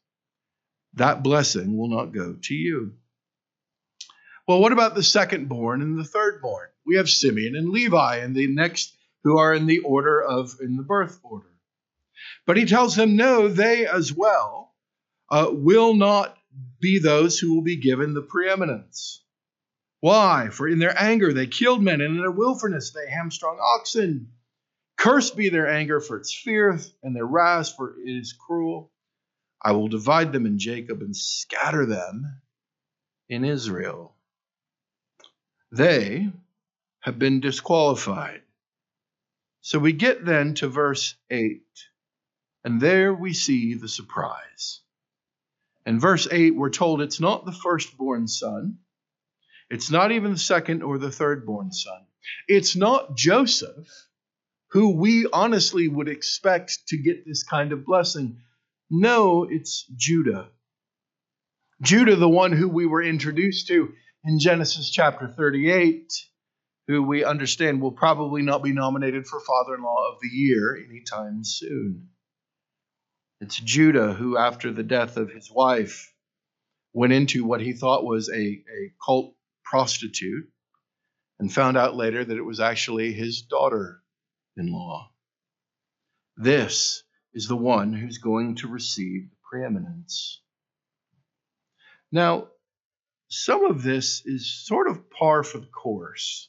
That 0.94 1.22
blessing 1.22 1.76
will 1.76 1.88
not 1.88 2.12
go 2.12 2.36
to 2.40 2.54
you. 2.54 2.94
Well, 4.46 4.60
what 4.60 4.72
about 4.72 4.94
the 4.94 5.02
second 5.02 5.48
born 5.48 5.82
and 5.82 5.98
the 5.98 6.04
third 6.04 6.40
born? 6.40 6.68
We 6.86 6.96
have 6.96 7.10
Simeon 7.10 7.56
and 7.56 7.70
Levi, 7.70 8.16
and 8.18 8.34
the 8.34 8.46
next 8.46 8.94
who 9.22 9.38
are 9.38 9.54
in 9.54 9.66
the 9.66 9.80
order 9.80 10.22
of 10.22 10.58
in 10.60 10.76
the 10.76 10.82
birth 10.82 11.18
order. 11.22 11.53
But 12.46 12.56
he 12.56 12.66
tells 12.66 12.96
them, 12.96 13.16
no, 13.16 13.48
they 13.48 13.86
as 13.86 14.12
well 14.12 14.74
uh, 15.30 15.48
will 15.50 15.94
not 15.94 16.36
be 16.80 16.98
those 16.98 17.38
who 17.38 17.54
will 17.54 17.62
be 17.62 17.76
given 17.76 18.14
the 18.14 18.22
preeminence. 18.22 19.22
Why? 20.00 20.50
For 20.50 20.68
in 20.68 20.78
their 20.78 20.94
anger 21.00 21.32
they 21.32 21.46
killed 21.46 21.82
men, 21.82 22.00
and 22.00 22.16
in 22.16 22.20
their 22.20 22.30
wilfulness 22.30 22.92
they 22.92 23.10
hamstrung 23.10 23.58
oxen. 23.58 24.32
Cursed 24.96 25.36
be 25.36 25.48
their 25.48 25.68
anger, 25.68 26.00
for 26.00 26.18
its 26.18 26.34
fierce, 26.34 26.92
and 27.02 27.16
their 27.16 27.26
wrath, 27.26 27.74
for 27.76 27.96
it 27.98 28.10
is 28.10 28.32
cruel. 28.32 28.92
I 29.60 29.72
will 29.72 29.88
divide 29.88 30.32
them 30.32 30.44
in 30.46 30.58
Jacob 30.58 31.00
and 31.00 31.16
scatter 31.16 31.86
them 31.86 32.42
in 33.28 33.44
Israel. 33.44 34.14
They 35.72 36.30
have 37.00 37.18
been 37.18 37.40
disqualified. 37.40 38.42
So 39.62 39.78
we 39.78 39.92
get 39.92 40.24
then 40.24 40.54
to 40.56 40.68
verse 40.68 41.16
8, 41.30 41.62
and 42.64 42.80
there 42.80 43.12
we 43.12 43.32
see 43.32 43.74
the 43.74 43.88
surprise. 43.88 44.80
In 45.86 46.00
verse 46.00 46.26
8, 46.30 46.56
we're 46.56 46.70
told 46.70 47.02
it's 47.02 47.20
not 47.20 47.44
the 47.44 47.52
firstborn 47.52 48.26
son 48.26 48.78
it's 49.70 49.90
not 49.90 50.12
even 50.12 50.32
the 50.32 50.38
second 50.38 50.82
or 50.82 50.98
the 50.98 51.10
third 51.10 51.46
born 51.46 51.72
son. 51.72 52.06
It's 52.48 52.76
not 52.76 53.16
Joseph, 53.16 53.88
who 54.70 54.96
we 54.96 55.26
honestly 55.32 55.88
would 55.88 56.08
expect 56.08 56.88
to 56.88 56.96
get 56.96 57.26
this 57.26 57.42
kind 57.42 57.72
of 57.72 57.84
blessing. 57.84 58.40
No, 58.90 59.46
it's 59.48 59.86
Judah. 59.96 60.50
Judah, 61.82 62.16
the 62.16 62.28
one 62.28 62.52
who 62.52 62.68
we 62.68 62.86
were 62.86 63.02
introduced 63.02 63.66
to 63.68 63.92
in 64.24 64.38
Genesis 64.38 64.90
chapter 64.90 65.28
38, 65.28 66.12
who 66.86 67.02
we 67.02 67.24
understand 67.24 67.80
will 67.80 67.92
probably 67.92 68.42
not 68.42 68.62
be 68.62 68.72
nominated 68.72 69.26
for 69.26 69.40
father 69.40 69.74
in 69.74 69.82
law 69.82 70.12
of 70.12 70.18
the 70.20 70.28
year 70.28 70.76
anytime 70.76 71.42
soon. 71.42 72.08
It's 73.40 73.56
Judah 73.56 74.12
who, 74.14 74.36
after 74.38 74.72
the 74.72 74.82
death 74.82 75.16
of 75.16 75.30
his 75.30 75.50
wife, 75.50 76.12
went 76.92 77.12
into 77.12 77.44
what 77.44 77.60
he 77.60 77.72
thought 77.72 78.04
was 78.04 78.30
a, 78.30 78.38
a 78.38 78.92
cult 79.04 79.34
prostitute 79.64 80.48
and 81.38 81.52
found 81.52 81.76
out 81.76 81.96
later 81.96 82.24
that 82.24 82.36
it 82.36 82.44
was 82.44 82.60
actually 82.60 83.12
his 83.12 83.42
daughter 83.42 84.02
in 84.56 84.72
law. 84.72 85.10
This 86.36 87.02
is 87.32 87.48
the 87.48 87.56
one 87.56 87.92
who's 87.92 88.18
going 88.18 88.56
to 88.56 88.68
receive 88.68 89.28
the 89.28 89.36
preeminence. 89.42 90.40
Now, 92.12 92.48
some 93.28 93.64
of 93.64 93.82
this 93.82 94.22
is 94.24 94.64
sort 94.64 94.88
of 94.88 95.10
par 95.10 95.42
for 95.42 95.58
the 95.58 95.66
course. 95.66 96.48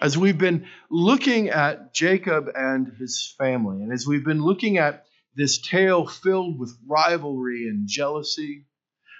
As 0.00 0.16
we've 0.16 0.38
been 0.38 0.66
looking 0.90 1.48
at 1.50 1.92
Jacob 1.94 2.48
and 2.54 2.92
his 2.98 3.34
family, 3.38 3.82
and 3.82 3.92
as 3.92 4.06
we've 4.06 4.24
been 4.24 4.42
looking 4.42 4.78
at 4.78 5.04
this 5.34 5.58
tale 5.58 6.06
filled 6.06 6.58
with 6.58 6.76
rivalry 6.86 7.68
and 7.68 7.88
jealousy, 7.88 8.66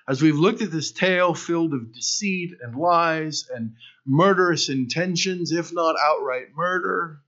as 0.09 0.21
we've 0.21 0.39
looked 0.39 0.63
at 0.63 0.71
this 0.71 0.93
tale 0.93 1.35
filled 1.35 1.73
of 1.73 1.93
deceit 1.93 2.53
and 2.61 2.77
lies 2.77 3.49
and 3.55 3.75
murderous 4.05 4.69
intentions, 4.69 5.53
if 5.53 5.73
not 5.73 5.97
outright 5.99 6.49
murder, 6.55 7.21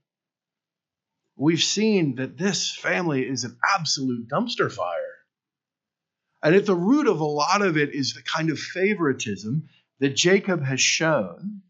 we've 1.35 1.63
seen 1.63 2.15
that 2.15 2.37
this 2.37 2.75
family 2.75 3.27
is 3.27 3.43
an 3.43 3.57
absolute 3.75 4.27
dumpster 4.27 4.71
fire. 4.71 5.01
And 6.43 6.53
at 6.53 6.65
the 6.65 6.75
root 6.75 7.07
of 7.07 7.21
a 7.21 7.25
lot 7.25 7.61
of 7.61 7.77
it 7.77 7.95
is 7.95 8.13
the 8.13 8.21
kind 8.21 8.49
of 8.49 8.59
favoritism 8.59 9.69
that 9.99 10.15
Jacob 10.15 10.63
has 10.63 10.81
shown 10.81 11.61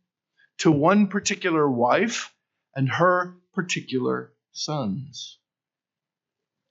to 0.57 0.71
one 0.71 1.07
particular 1.07 1.69
wife 1.69 2.33
and 2.75 2.89
her 2.89 3.35
particular 3.53 4.33
sons. 4.51 5.39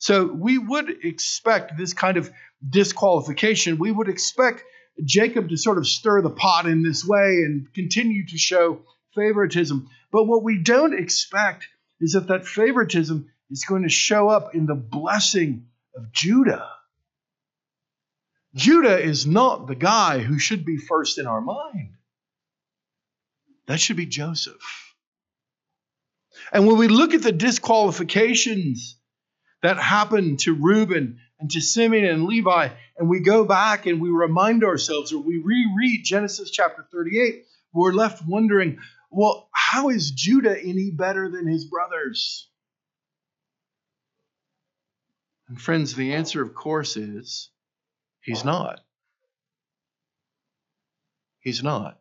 So 0.05 0.27
we 0.27 0.59
would 0.59 1.03
expect 1.03 1.79
this 1.79 1.95
kind 1.95 2.19
of 2.19 2.31
disqualification. 2.69 3.79
We 3.79 3.91
would 3.91 4.11
expect 4.11 4.63
Jacob 5.03 5.49
to 5.49 5.57
sort 5.57 5.79
of 5.79 5.89
stir 5.89 6.21
the 6.21 6.29
pot 6.29 6.67
in 6.67 6.83
this 6.83 7.07
way 7.07 7.41
and 7.47 7.73
continue 7.73 8.27
to 8.27 8.37
show 8.37 8.83
favoritism. 9.15 9.89
But 10.13 10.25
what 10.25 10.43
we 10.43 10.63
don't 10.63 10.93
expect 10.93 11.69
is 12.03 12.13
that 12.13 12.27
that 12.27 12.47
favoritism 12.47 13.31
is 13.49 13.65
going 13.65 13.85
to 13.85 13.89
show 13.89 14.29
up 14.29 14.55
in 14.55 14.67
the 14.67 14.75
blessing 14.75 15.69
of 15.97 16.13
Judah. 16.13 16.69
Judah 18.55 19.01
is 19.01 19.27
not 19.27 19.67
the 19.67 19.75
guy 19.75 20.19
who 20.19 20.39
should 20.39 20.67
be 20.67 20.77
first 20.77 21.17
in 21.17 21.27
our 21.27 21.41
mind. 21.41 21.95
That 23.69 23.81
should 23.81 23.97
be 23.97 24.05
Joseph. 24.05 24.95
And 26.53 26.67
when 26.67 26.77
we 26.77 26.89
look 26.89 27.15
at 27.15 27.23
the 27.23 27.33
disqualifications 27.33 28.99
that 29.65 29.79
happened 29.79 30.41
to 30.41 30.53
Reuben 30.53 31.21
and 31.41 31.51
to 31.53 31.61
Simeon 31.63 32.05
and 32.05 32.27
Levi, 32.27 32.69
and 32.99 33.09
we 33.09 33.21
go 33.21 33.47
back 33.47 33.87
and 33.87 33.99
we 33.99 34.11
remind 34.11 34.63
ourselves 34.63 35.11
or 35.11 35.23
we 35.23 35.39
reread 35.43 36.05
Genesis 36.05 36.51
chapter 36.51 36.87
38, 36.93 37.47
we're 37.73 37.95
left 37.95 38.23
wondering, 38.27 38.79
well, 39.11 39.49
how 39.53 39.89
is 39.89 40.11
Judah 40.11 40.55
any 40.55 40.91
better 40.91 41.31
than 41.31 41.47
his 41.47 41.65
brothers? 41.65 42.47
And 45.49 45.59
friends, 45.59 45.95
the 45.95 46.13
answer, 46.13 46.43
of 46.43 46.55
course, 46.55 46.99
is 46.99 47.49
he's 48.21 48.45
not. 48.45 48.81
He's 51.41 51.63
not. 51.63 51.99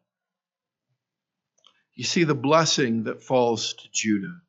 You 1.96 2.04
see, 2.04 2.26
the 2.26 2.36
blessing 2.36 3.06
that 3.06 3.24
falls 3.24 3.74
to 3.76 3.88
Judah 3.94 4.43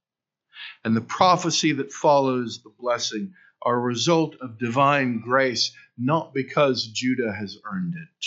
and 0.84 0.96
the 0.96 1.00
prophecy 1.00 1.72
that 1.72 1.92
follows 1.92 2.62
the 2.62 2.72
blessing 2.78 3.32
are 3.62 3.76
a 3.76 3.80
result 3.80 4.36
of 4.40 4.58
divine 4.58 5.20
grace, 5.20 5.72
not 5.96 6.34
because 6.34 6.86
Judah 6.86 7.32
has 7.32 7.58
earned 7.70 7.94
it. 7.94 8.26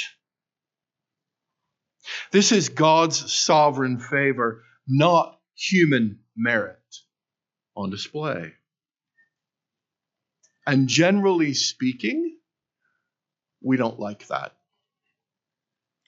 This 2.32 2.52
is 2.52 2.70
God's 2.70 3.32
sovereign 3.32 4.00
favor, 4.00 4.64
not 4.88 5.40
human 5.56 6.20
merit 6.36 6.78
on 7.76 7.90
display. 7.90 8.54
And 10.66 10.88
generally 10.88 11.54
speaking, 11.54 12.38
we 13.62 13.78
don't 13.78 14.00
like 14.00 14.28
that. 14.28 14.54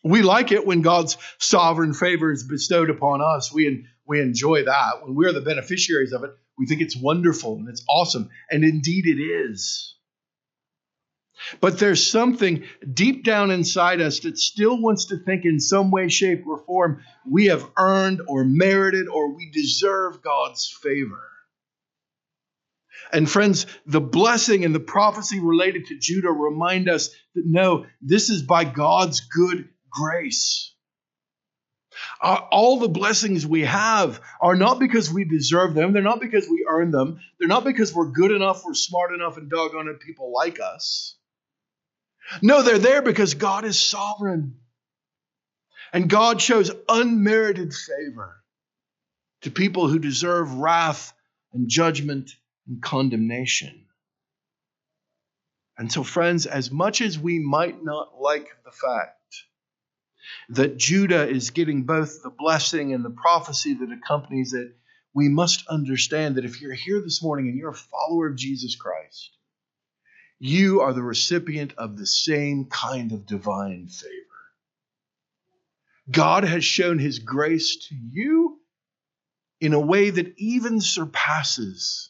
We 0.03 0.21
like 0.21 0.51
it 0.51 0.65
when 0.65 0.81
God's 0.81 1.17
sovereign 1.39 1.93
favor 1.93 2.31
is 2.31 2.43
bestowed 2.43 2.89
upon 2.89 3.21
us. 3.21 3.51
We, 3.53 3.85
we 4.09 4.19
enjoy 4.19 4.63
that. 4.65 5.03
When 5.03 5.15
we're 5.15 5.31
the 5.31 5.39
beneficiaries 5.39 6.11
of 6.11 6.23
it, 6.23 6.31
we 6.57 6.65
think 6.65 6.81
it's 6.81 6.97
wonderful 6.97 7.55
and 7.55 7.69
it's 7.69 7.85
awesome. 7.87 8.29
And 8.49 8.63
indeed 8.63 9.05
it 9.05 9.21
is. 9.21 9.95
But 11.61 11.79
there's 11.79 12.05
something 12.05 12.65
deep 12.91 13.23
down 13.23 13.51
inside 13.51 14.01
us 14.01 14.19
that 14.21 14.37
still 14.37 14.81
wants 14.81 15.05
to 15.05 15.17
think 15.17 15.45
in 15.45 15.59
some 15.59 15.91
way, 15.91 16.09
shape, 16.09 16.45
or 16.45 16.57
form 16.65 17.01
we 17.25 17.45
have 17.45 17.69
earned 17.77 18.21
or 18.27 18.43
merited 18.43 19.07
or 19.07 19.33
we 19.33 19.51
deserve 19.51 20.21
God's 20.21 20.75
favor. 20.83 21.23
And 23.13 23.29
friends, 23.29 23.67
the 23.85 24.01
blessing 24.01 24.65
and 24.65 24.75
the 24.75 24.79
prophecy 24.79 25.39
related 25.39 25.85
to 25.87 25.97
Judah 25.97 26.31
remind 26.31 26.89
us 26.89 27.09
that 27.35 27.43
no, 27.45 27.85
this 28.01 28.29
is 28.29 28.43
by 28.43 28.65
God's 28.65 29.21
good 29.21 29.69
grace. 29.89 30.68
Uh, 32.21 32.41
all 32.51 32.79
the 32.79 32.89
blessings 32.89 33.45
we 33.45 33.61
have 33.61 34.21
are 34.41 34.55
not 34.55 34.79
because 34.79 35.11
we 35.11 35.25
deserve 35.25 35.73
them. 35.73 35.93
They're 35.93 36.01
not 36.01 36.19
because 36.19 36.47
we 36.49 36.65
earn 36.67 36.91
them. 36.91 37.19
They're 37.37 37.47
not 37.47 37.63
because 37.63 37.93
we're 37.93 38.11
good 38.11 38.31
enough, 38.31 38.63
we're 38.65 38.73
smart 38.73 39.13
enough, 39.13 39.37
and 39.37 39.49
doggone 39.49 39.87
it, 39.87 39.99
people 39.99 40.31
like 40.33 40.59
us. 40.59 41.15
No, 42.41 42.61
they're 42.61 42.77
there 42.77 43.01
because 43.01 43.33
God 43.33 43.65
is 43.65 43.79
sovereign. 43.79 44.55
And 45.91 46.09
God 46.09 46.41
shows 46.41 46.71
unmerited 46.87 47.73
favor 47.73 48.43
to 49.41 49.51
people 49.51 49.87
who 49.87 49.99
deserve 49.99 50.53
wrath 50.53 51.13
and 51.53 51.67
judgment 51.67 52.31
and 52.67 52.81
condemnation. 52.81 53.85
And 55.77 55.91
so, 55.91 56.03
friends, 56.03 56.45
as 56.45 56.69
much 56.69 57.01
as 57.01 57.17
we 57.17 57.39
might 57.39 57.83
not 57.83 58.19
like 58.19 58.47
the 58.65 58.71
fact 58.71 59.18
that 60.49 60.77
Judah 60.77 61.27
is 61.27 61.51
getting 61.51 61.83
both 61.83 62.21
the 62.23 62.29
blessing 62.29 62.93
and 62.93 63.03
the 63.03 63.09
prophecy 63.09 63.73
that 63.75 63.91
accompanies 63.91 64.53
it, 64.53 64.75
we 65.13 65.29
must 65.29 65.67
understand 65.67 66.35
that 66.35 66.45
if 66.45 66.61
you're 66.61 66.73
here 66.73 67.01
this 67.01 67.23
morning 67.23 67.47
and 67.47 67.57
you're 67.57 67.71
a 67.71 67.73
follower 67.73 68.27
of 68.27 68.35
Jesus 68.35 68.75
Christ, 68.75 69.31
you 70.39 70.81
are 70.81 70.93
the 70.93 71.03
recipient 71.03 71.73
of 71.77 71.97
the 71.97 72.05
same 72.05 72.65
kind 72.65 73.11
of 73.11 73.25
divine 73.25 73.87
favor. 73.89 74.13
God 76.09 76.43
has 76.43 76.63
shown 76.63 76.97
his 76.97 77.19
grace 77.19 77.87
to 77.89 77.95
you 77.95 78.59
in 79.59 79.73
a 79.73 79.79
way 79.79 80.09
that 80.09 80.33
even 80.37 80.79
surpasses 80.79 82.09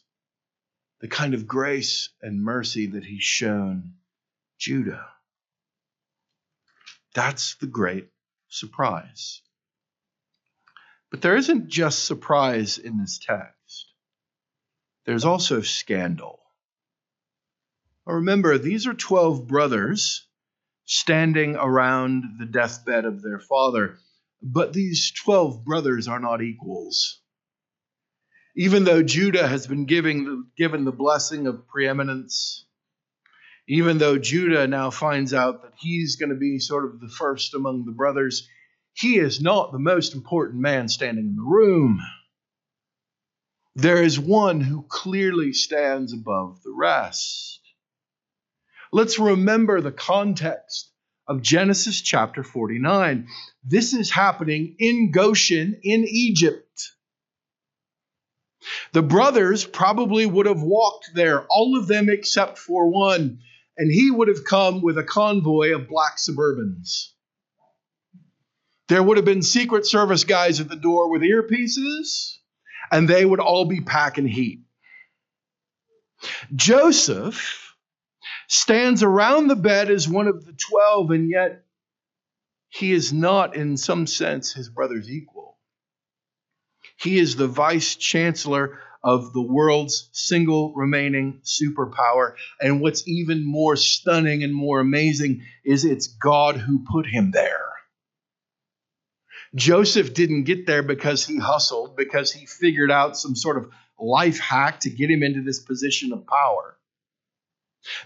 the 1.00 1.08
kind 1.08 1.34
of 1.34 1.46
grace 1.46 2.10
and 2.22 2.42
mercy 2.42 2.86
that 2.86 3.04
he's 3.04 3.22
shown 3.22 3.94
Judah. 4.58 5.06
That's 7.14 7.56
the 7.56 7.66
great 7.66 8.08
surprise. 8.48 9.42
But 11.10 11.22
there 11.22 11.36
isn't 11.36 11.68
just 11.68 12.04
surprise 12.04 12.78
in 12.78 12.98
this 12.98 13.18
text, 13.18 13.92
there's 15.06 15.24
also 15.24 15.60
scandal. 15.60 16.38
Remember, 18.06 18.58
these 18.58 18.86
are 18.86 18.94
12 18.94 19.46
brothers 19.46 20.26
standing 20.84 21.56
around 21.56 22.24
the 22.38 22.46
deathbed 22.46 23.04
of 23.04 23.22
their 23.22 23.38
father, 23.38 23.98
but 24.42 24.72
these 24.72 25.12
12 25.12 25.64
brothers 25.64 26.08
are 26.08 26.18
not 26.20 26.42
equals. 26.42 27.20
Even 28.56 28.84
though 28.84 29.02
Judah 29.02 29.46
has 29.46 29.66
been 29.66 29.84
giving, 29.84 30.46
given 30.56 30.84
the 30.84 30.92
blessing 30.92 31.46
of 31.46 31.68
preeminence, 31.68 32.66
even 33.70 33.98
though 33.98 34.18
Judah 34.18 34.66
now 34.66 34.90
finds 34.90 35.32
out 35.32 35.62
that 35.62 35.74
he's 35.78 36.16
going 36.16 36.30
to 36.30 36.34
be 36.34 36.58
sort 36.58 36.84
of 36.84 36.98
the 36.98 37.08
first 37.08 37.54
among 37.54 37.84
the 37.84 37.92
brothers, 37.92 38.48
he 38.94 39.16
is 39.16 39.40
not 39.40 39.70
the 39.70 39.78
most 39.78 40.12
important 40.12 40.60
man 40.60 40.88
standing 40.88 41.24
in 41.24 41.36
the 41.36 41.42
room. 41.42 42.00
There 43.76 44.02
is 44.02 44.18
one 44.18 44.60
who 44.60 44.84
clearly 44.88 45.52
stands 45.52 46.12
above 46.12 46.60
the 46.64 46.74
rest. 46.76 47.60
Let's 48.90 49.20
remember 49.20 49.80
the 49.80 49.92
context 49.92 50.90
of 51.28 51.40
Genesis 51.40 52.00
chapter 52.00 52.42
49. 52.42 53.28
This 53.62 53.94
is 53.94 54.10
happening 54.10 54.74
in 54.80 55.12
Goshen 55.12 55.78
in 55.84 56.04
Egypt. 56.08 56.90
The 58.90 59.02
brothers 59.02 59.64
probably 59.64 60.26
would 60.26 60.46
have 60.46 60.60
walked 60.60 61.10
there, 61.14 61.46
all 61.48 61.78
of 61.78 61.86
them 61.86 62.10
except 62.10 62.58
for 62.58 62.90
one 62.90 63.38
and 63.76 63.90
he 63.90 64.10
would 64.10 64.28
have 64.28 64.44
come 64.44 64.82
with 64.82 64.98
a 64.98 65.04
convoy 65.04 65.74
of 65.74 65.88
black 65.88 66.18
Suburbans. 66.18 67.12
There 68.88 69.02
would 69.02 69.16
have 69.16 69.24
been 69.24 69.42
Secret 69.42 69.86
Service 69.86 70.24
guys 70.24 70.60
at 70.60 70.68
the 70.68 70.76
door 70.76 71.10
with 71.10 71.22
earpieces, 71.22 72.36
and 72.90 73.08
they 73.08 73.24
would 73.24 73.40
all 73.40 73.64
be 73.64 73.80
packing 73.80 74.26
heat. 74.26 74.64
Joseph 76.54 77.74
stands 78.48 79.02
around 79.02 79.46
the 79.46 79.56
bed 79.56 79.90
as 79.90 80.08
one 80.08 80.26
of 80.26 80.44
the 80.44 80.52
twelve, 80.52 81.10
and 81.12 81.30
yet 81.30 81.64
he 82.68 82.92
is 82.92 83.12
not, 83.12 83.56
in 83.56 83.76
some 83.76 84.06
sense, 84.06 84.52
his 84.52 84.68
brother's 84.68 85.08
equal. 85.08 85.58
He 86.98 87.18
is 87.18 87.36
the 87.36 87.48
vice 87.48 87.96
chancellor 87.96 88.78
of 89.02 89.32
the 89.32 89.42
world's 89.42 90.08
single 90.12 90.74
remaining 90.74 91.40
superpower. 91.44 92.34
And 92.60 92.80
what's 92.80 93.06
even 93.08 93.44
more 93.44 93.76
stunning 93.76 94.42
and 94.42 94.54
more 94.54 94.80
amazing 94.80 95.42
is 95.64 95.84
it's 95.84 96.06
God 96.06 96.56
who 96.56 96.84
put 96.90 97.06
him 97.06 97.30
there. 97.30 97.66
Joseph 99.54 100.14
didn't 100.14 100.44
get 100.44 100.66
there 100.66 100.82
because 100.82 101.26
he 101.26 101.38
hustled, 101.38 101.96
because 101.96 102.32
he 102.32 102.46
figured 102.46 102.90
out 102.90 103.16
some 103.16 103.34
sort 103.34 103.56
of 103.56 103.70
life 103.98 104.38
hack 104.38 104.80
to 104.80 104.90
get 104.90 105.10
him 105.10 105.22
into 105.22 105.42
this 105.42 105.60
position 105.60 106.12
of 106.12 106.26
power. 106.26 106.76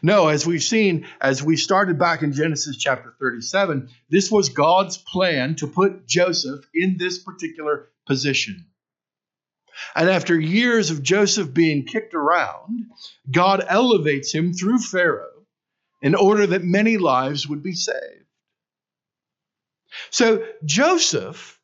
No, 0.03 0.29
as 0.29 0.47
we've 0.47 0.63
seen, 0.63 1.07
as 1.21 1.43
we 1.43 1.57
started 1.57 1.99
back 1.99 2.23
in 2.23 2.33
Genesis 2.33 2.77
chapter 2.77 3.15
37, 3.19 3.89
this 4.09 4.31
was 4.31 4.49
God's 4.51 4.97
plan 4.97 5.57
to 5.57 5.67
put 5.67 6.07
Joseph 6.07 6.65
in 6.73 6.97
this 6.97 7.19
particular 7.19 7.89
position. 8.07 8.67
And 9.95 10.09
after 10.09 10.39
years 10.39 10.91
of 10.91 11.03
Joseph 11.03 11.53
being 11.53 11.87
kicked 11.87 12.15
around, 12.15 12.87
God 13.31 13.65
elevates 13.67 14.33
him 14.33 14.53
through 14.53 14.79
Pharaoh 14.79 15.47
in 16.03 16.15
order 16.15 16.47
that 16.47 16.63
many 16.63 16.97
lives 16.97 17.49
would 17.49 17.63
be 17.63 17.75
saved. 17.75 18.25
So 20.11 20.45
Joseph 20.65 21.59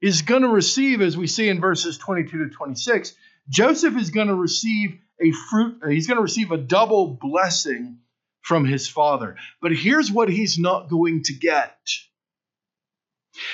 is 0.00 0.22
going 0.22 0.42
to 0.42 0.48
receive, 0.48 1.00
as 1.00 1.16
we 1.16 1.26
see 1.26 1.48
in 1.48 1.60
verses 1.60 1.98
22 1.98 2.48
to 2.48 2.50
26, 2.50 3.14
Joseph 3.48 3.96
is 3.96 4.10
going 4.10 4.28
to 4.28 4.34
receive 4.34 4.98
a 5.20 5.32
fruit, 5.32 5.80
he's 5.88 6.06
going 6.06 6.16
to 6.16 6.22
receive 6.22 6.52
a 6.52 6.58
double 6.58 7.18
blessing 7.20 7.98
from 8.42 8.64
his 8.64 8.88
father. 8.88 9.36
But 9.60 9.72
here's 9.72 10.12
what 10.12 10.28
he's 10.28 10.58
not 10.58 10.88
going 10.88 11.22
to 11.24 11.34
get 11.34 11.76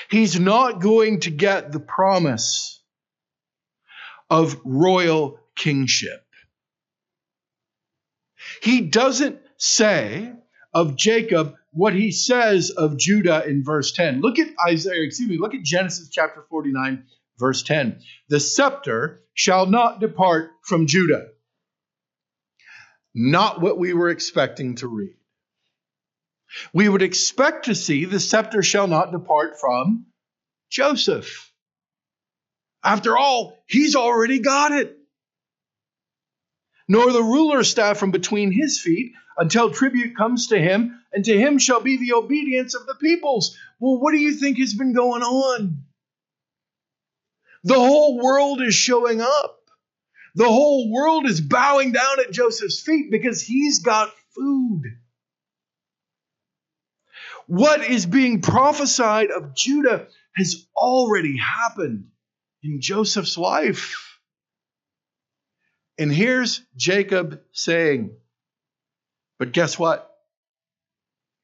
he's 0.08 0.38
not 0.38 0.80
going 0.80 1.20
to 1.20 1.30
get 1.30 1.72
the 1.72 1.80
promise 1.80 2.80
of 4.30 4.60
royal 4.64 5.38
kingship. 5.56 6.24
He 8.62 8.80
doesn't 8.82 9.38
say 9.56 10.32
of 10.72 10.96
Jacob 10.96 11.54
what 11.72 11.94
he 11.94 12.12
says 12.12 12.70
of 12.70 12.96
Judah 12.96 13.44
in 13.46 13.64
verse 13.64 13.92
10. 13.92 14.20
Look 14.20 14.38
at 14.38 14.48
Isaiah, 14.68 15.02
excuse 15.02 15.28
me, 15.28 15.38
look 15.38 15.54
at 15.54 15.62
Genesis 15.62 16.08
chapter 16.08 16.44
49, 16.48 17.04
verse 17.38 17.62
10. 17.62 18.00
The 18.28 18.40
scepter 18.40 19.22
shall 19.34 19.66
not 19.66 20.00
depart 20.00 20.50
from 20.62 20.86
Judah. 20.86 21.28
Not 23.14 23.60
what 23.60 23.78
we 23.78 23.92
were 23.92 24.10
expecting 24.10 24.76
to 24.76 24.88
read. 24.88 25.16
We 26.72 26.88
would 26.88 27.02
expect 27.02 27.66
to 27.66 27.74
see 27.74 28.04
the 28.04 28.20
scepter 28.20 28.62
shall 28.62 28.86
not 28.86 29.12
depart 29.12 29.58
from 29.60 30.06
Joseph. 30.70 31.52
After 32.84 33.16
all, 33.16 33.58
he's 33.66 33.96
already 33.96 34.40
got 34.40 34.72
it. 34.72 34.98
Nor 36.86 37.12
the 37.12 37.22
ruler's 37.22 37.70
staff 37.70 37.98
from 37.98 38.10
between 38.10 38.52
his 38.52 38.78
feet 38.80 39.12
until 39.38 39.70
tribute 39.70 40.16
comes 40.16 40.48
to 40.48 40.58
him, 40.58 41.00
and 41.12 41.24
to 41.24 41.36
him 41.36 41.58
shall 41.58 41.80
be 41.80 41.96
the 41.96 42.12
obedience 42.12 42.74
of 42.74 42.86
the 42.86 42.94
peoples. 42.96 43.56
Well, 43.80 43.98
what 43.98 44.12
do 44.12 44.18
you 44.18 44.34
think 44.34 44.58
has 44.58 44.74
been 44.74 44.92
going 44.92 45.22
on? 45.22 45.84
The 47.64 47.74
whole 47.74 48.20
world 48.22 48.60
is 48.60 48.74
showing 48.74 49.22
up. 49.22 49.60
The 50.34 50.44
whole 50.44 50.92
world 50.92 51.26
is 51.26 51.40
bowing 51.40 51.92
down 51.92 52.20
at 52.20 52.32
Joseph's 52.32 52.82
feet 52.82 53.10
because 53.10 53.40
he's 53.40 53.78
got 53.78 54.12
food. 54.36 54.82
What 57.46 57.82
is 57.82 58.04
being 58.04 58.42
prophesied 58.42 59.30
of 59.30 59.54
Judah 59.54 60.08
has 60.34 60.66
already 60.76 61.38
happened 61.38 62.08
in 62.64 62.80
Joseph's 62.80 63.36
life. 63.38 64.18
And 65.98 66.12
here's 66.12 66.62
Jacob 66.76 67.40
saying, 67.52 68.16
but 69.38 69.52
guess 69.52 69.78
what? 69.78 70.10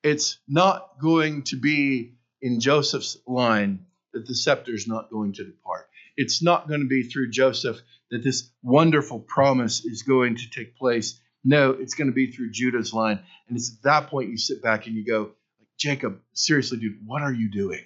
It's 0.02 0.38
not 0.48 0.98
going 1.00 1.42
to 1.44 1.56
be 1.56 2.14
in 2.40 2.58
Joseph's 2.58 3.18
line 3.26 3.86
that 4.12 4.26
the 4.26 4.34
scepter 4.34 4.72
is 4.72 4.88
not 4.88 5.10
going 5.10 5.34
to 5.34 5.44
depart. 5.44 5.88
It's 6.16 6.42
not 6.42 6.68
going 6.68 6.80
to 6.80 6.88
be 6.88 7.04
through 7.04 7.30
Joseph 7.30 7.80
that 8.10 8.24
this 8.24 8.50
wonderful 8.62 9.20
promise 9.20 9.84
is 9.84 10.02
going 10.02 10.36
to 10.36 10.50
take 10.50 10.76
place. 10.76 11.20
No, 11.44 11.70
it's 11.70 11.94
going 11.94 12.08
to 12.08 12.14
be 12.14 12.32
through 12.32 12.50
Judah's 12.50 12.92
line. 12.92 13.20
And 13.46 13.56
it's 13.56 13.72
at 13.76 13.82
that 13.82 14.06
point 14.08 14.30
you 14.30 14.38
sit 14.38 14.62
back 14.62 14.86
and 14.86 14.96
you 14.96 15.04
go, 15.04 15.32
Jacob, 15.78 16.20
seriously, 16.32 16.78
dude, 16.78 17.06
what 17.06 17.22
are 17.22 17.32
you 17.32 17.50
doing? 17.50 17.84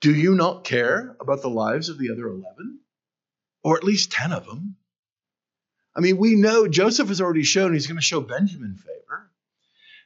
Do 0.00 0.14
you 0.14 0.34
not 0.34 0.64
care 0.64 1.16
about 1.20 1.42
the 1.42 1.50
lives 1.50 1.88
of 1.88 1.98
the 1.98 2.10
other 2.10 2.26
11? 2.26 2.80
Or 3.62 3.76
at 3.76 3.84
least 3.84 4.12
10 4.12 4.32
of 4.32 4.46
them? 4.46 4.76
I 5.94 6.00
mean, 6.00 6.16
we 6.16 6.36
know 6.36 6.68
Joseph 6.68 7.08
has 7.08 7.20
already 7.20 7.42
shown 7.42 7.74
he's 7.74 7.86
going 7.86 7.98
to 7.98 8.02
show 8.02 8.20
Benjamin 8.20 8.76
favor. 8.76 9.30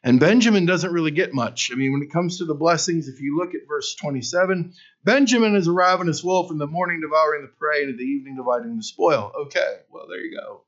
And 0.02 0.20
Benjamin 0.20 0.66
doesn't 0.66 0.92
really 0.92 1.12
get 1.12 1.32
much. 1.32 1.70
I 1.72 1.76
mean, 1.76 1.92
when 1.92 2.02
it 2.02 2.12
comes 2.12 2.38
to 2.38 2.44
the 2.44 2.54
blessings, 2.54 3.08
if 3.08 3.20
you 3.20 3.38
look 3.38 3.54
at 3.54 3.68
verse 3.68 3.94
27, 3.94 4.74
Benjamin 5.04 5.56
is 5.56 5.66
a 5.66 5.72
ravenous 5.72 6.22
wolf 6.24 6.50
in 6.50 6.58
the 6.58 6.66
morning 6.66 7.00
devouring 7.00 7.42
the 7.42 7.48
prey 7.48 7.82
and 7.82 7.90
in 7.90 7.96
the 7.96 8.02
evening 8.02 8.36
dividing 8.36 8.76
the 8.76 8.82
spoil. 8.82 9.32
Okay, 9.46 9.78
well, 9.90 10.06
there 10.08 10.20
you 10.20 10.36
go. 10.36 10.62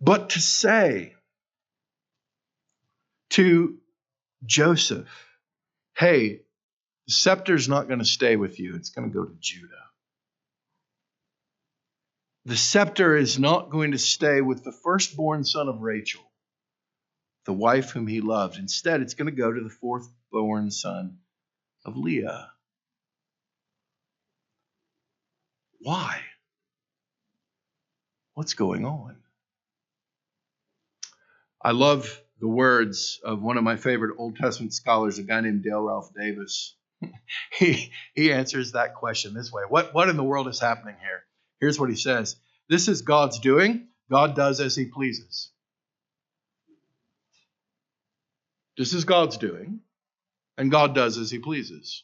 But 0.00 0.30
to 0.30 0.40
say 0.40 1.14
to 3.30 3.78
Joseph, 4.44 5.29
hey, 6.00 6.40
the 7.06 7.12
scepter's 7.12 7.68
not 7.68 7.86
going 7.86 7.98
to 7.98 8.06
stay 8.06 8.36
with 8.36 8.58
you, 8.58 8.74
it's 8.74 8.88
going 8.88 9.06
to 9.06 9.14
go 9.14 9.26
to 9.26 9.36
Judah. 9.38 9.66
The 12.46 12.56
scepter 12.56 13.14
is 13.14 13.38
not 13.38 13.68
going 13.68 13.90
to 13.90 13.98
stay 13.98 14.40
with 14.40 14.64
the 14.64 14.72
firstborn 14.72 15.44
son 15.44 15.68
of 15.68 15.82
Rachel, 15.82 16.22
the 17.44 17.52
wife 17.52 17.90
whom 17.90 18.06
he 18.06 18.22
loved. 18.22 18.58
Instead, 18.58 19.02
it's 19.02 19.12
going 19.12 19.26
to 19.26 19.36
go 19.36 19.52
to 19.52 19.60
the 19.60 19.68
fourthborn 19.68 20.72
son 20.72 21.18
of 21.84 21.98
Leah. 21.98 22.50
Why? 25.80 26.22
What's 28.32 28.54
going 28.54 28.86
on? 28.86 29.16
I 31.62 31.72
love 31.72 32.22
the 32.40 32.48
words 32.48 33.20
of 33.22 33.42
one 33.42 33.58
of 33.58 33.64
my 33.64 33.76
favorite 33.76 34.16
Old 34.18 34.36
Testament 34.36 34.72
scholars, 34.72 35.18
a 35.18 35.22
guy 35.22 35.40
named 35.40 35.62
Dale 35.62 35.82
Ralph 35.82 36.10
Davis. 36.14 36.74
he, 37.58 37.92
he 38.14 38.32
answers 38.32 38.72
that 38.72 38.94
question 38.94 39.34
this 39.34 39.52
way 39.52 39.62
what, 39.68 39.94
what 39.94 40.08
in 40.08 40.16
the 40.16 40.24
world 40.24 40.48
is 40.48 40.60
happening 40.60 40.96
here? 41.00 41.24
Here's 41.60 41.78
what 41.78 41.90
he 41.90 41.96
says 41.96 42.36
This 42.68 42.88
is 42.88 43.02
God's 43.02 43.38
doing. 43.38 43.88
God 44.10 44.34
does 44.34 44.60
as 44.60 44.74
he 44.74 44.86
pleases. 44.86 45.50
This 48.76 48.92
is 48.92 49.04
God's 49.04 49.36
doing, 49.36 49.80
and 50.56 50.70
God 50.70 50.94
does 50.94 51.18
as 51.18 51.30
he 51.30 51.38
pleases. 51.38 52.02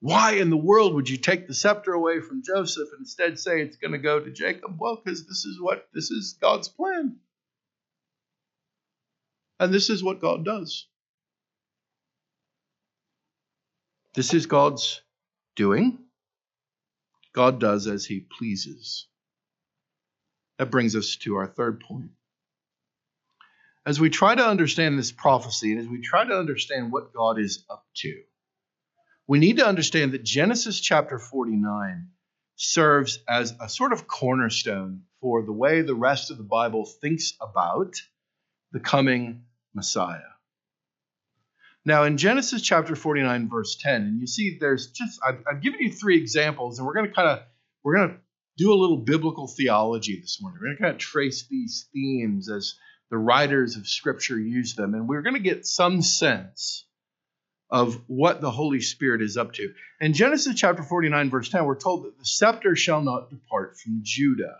Why 0.00 0.34
in 0.34 0.50
the 0.50 0.56
world 0.56 0.94
would 0.94 1.10
you 1.10 1.16
take 1.16 1.48
the 1.48 1.54
scepter 1.54 1.92
away 1.92 2.20
from 2.20 2.44
Joseph 2.44 2.88
and 2.92 3.00
instead 3.00 3.38
say 3.38 3.60
it's 3.60 3.76
going 3.76 3.92
to 3.92 3.98
go 3.98 4.20
to 4.20 4.30
Jacob? 4.30 4.76
Well, 4.78 5.02
because 5.04 5.26
this 5.26 5.44
is 5.44 5.60
what 5.60 5.88
this 5.92 6.10
is 6.10 6.38
God's 6.40 6.68
plan. 6.68 7.16
And 9.60 9.72
this 9.72 9.90
is 9.90 10.02
what 10.02 10.20
God 10.20 10.44
does. 10.44 10.86
This 14.14 14.34
is 14.34 14.46
God's 14.46 15.02
doing. 15.56 15.98
God 17.32 17.60
does 17.60 17.86
as 17.86 18.04
he 18.04 18.20
pleases. 18.20 19.06
That 20.58 20.70
brings 20.70 20.96
us 20.96 21.16
to 21.22 21.36
our 21.36 21.46
third 21.46 21.80
point. 21.80 22.10
As 23.86 24.00
we 24.00 24.10
try 24.10 24.34
to 24.34 24.46
understand 24.46 24.98
this 24.98 25.12
prophecy 25.12 25.72
and 25.72 25.80
as 25.80 25.88
we 25.88 26.00
try 26.00 26.24
to 26.24 26.36
understand 26.36 26.92
what 26.92 27.12
God 27.12 27.38
is 27.38 27.64
up 27.70 27.86
to, 27.96 28.22
we 29.26 29.38
need 29.38 29.58
to 29.58 29.66
understand 29.66 30.12
that 30.12 30.24
Genesis 30.24 30.80
chapter 30.80 31.18
49 31.18 32.08
serves 32.56 33.20
as 33.28 33.54
a 33.60 33.68
sort 33.68 33.92
of 33.92 34.08
cornerstone 34.08 35.02
for 35.20 35.42
the 35.42 35.52
way 35.52 35.82
the 35.82 35.94
rest 35.94 36.30
of 36.30 36.38
the 36.38 36.44
Bible 36.44 36.84
thinks 36.84 37.34
about 37.40 37.94
the 38.72 38.80
coming 38.80 39.44
Messiah. 39.74 40.20
Now, 41.84 42.04
in 42.04 42.18
Genesis 42.18 42.62
chapter 42.62 42.94
49, 42.94 43.48
verse 43.48 43.76
10, 43.80 44.02
and 44.02 44.20
you 44.20 44.26
see 44.26 44.58
there's 44.60 44.88
just, 44.90 45.20
I've, 45.26 45.42
I've 45.50 45.62
given 45.62 45.80
you 45.80 45.90
three 45.92 46.18
examples, 46.18 46.78
and 46.78 46.86
we're 46.86 46.94
going 46.94 47.08
to 47.08 47.14
kind 47.14 47.28
of, 47.28 47.40
we're 47.82 47.96
going 47.96 48.08
to 48.10 48.16
do 48.58 48.72
a 48.72 48.74
little 48.74 48.98
biblical 48.98 49.46
theology 49.46 50.20
this 50.20 50.38
morning. 50.42 50.58
We're 50.60 50.66
going 50.66 50.76
to 50.76 50.82
kind 50.82 50.94
of 50.94 50.98
trace 50.98 51.46
these 51.48 51.88
themes 51.92 52.50
as 52.50 52.74
the 53.10 53.16
writers 53.16 53.76
of 53.76 53.88
Scripture 53.88 54.38
use 54.38 54.74
them. 54.74 54.94
And 54.94 55.08
we're 55.08 55.22
going 55.22 55.36
to 55.36 55.40
get 55.40 55.64
some 55.64 56.02
sense 56.02 56.84
of 57.70 58.02
what 58.06 58.40
the 58.40 58.50
Holy 58.50 58.80
Spirit 58.80 59.22
is 59.22 59.36
up 59.36 59.52
to. 59.54 59.72
In 60.00 60.12
Genesis 60.12 60.54
chapter 60.56 60.82
49, 60.82 61.30
verse 61.30 61.48
10, 61.48 61.64
we're 61.64 61.76
told 61.76 62.04
that 62.04 62.18
the 62.18 62.24
scepter 62.24 62.74
shall 62.76 63.02
not 63.02 63.30
depart 63.30 63.78
from 63.78 64.00
Judah. 64.02 64.56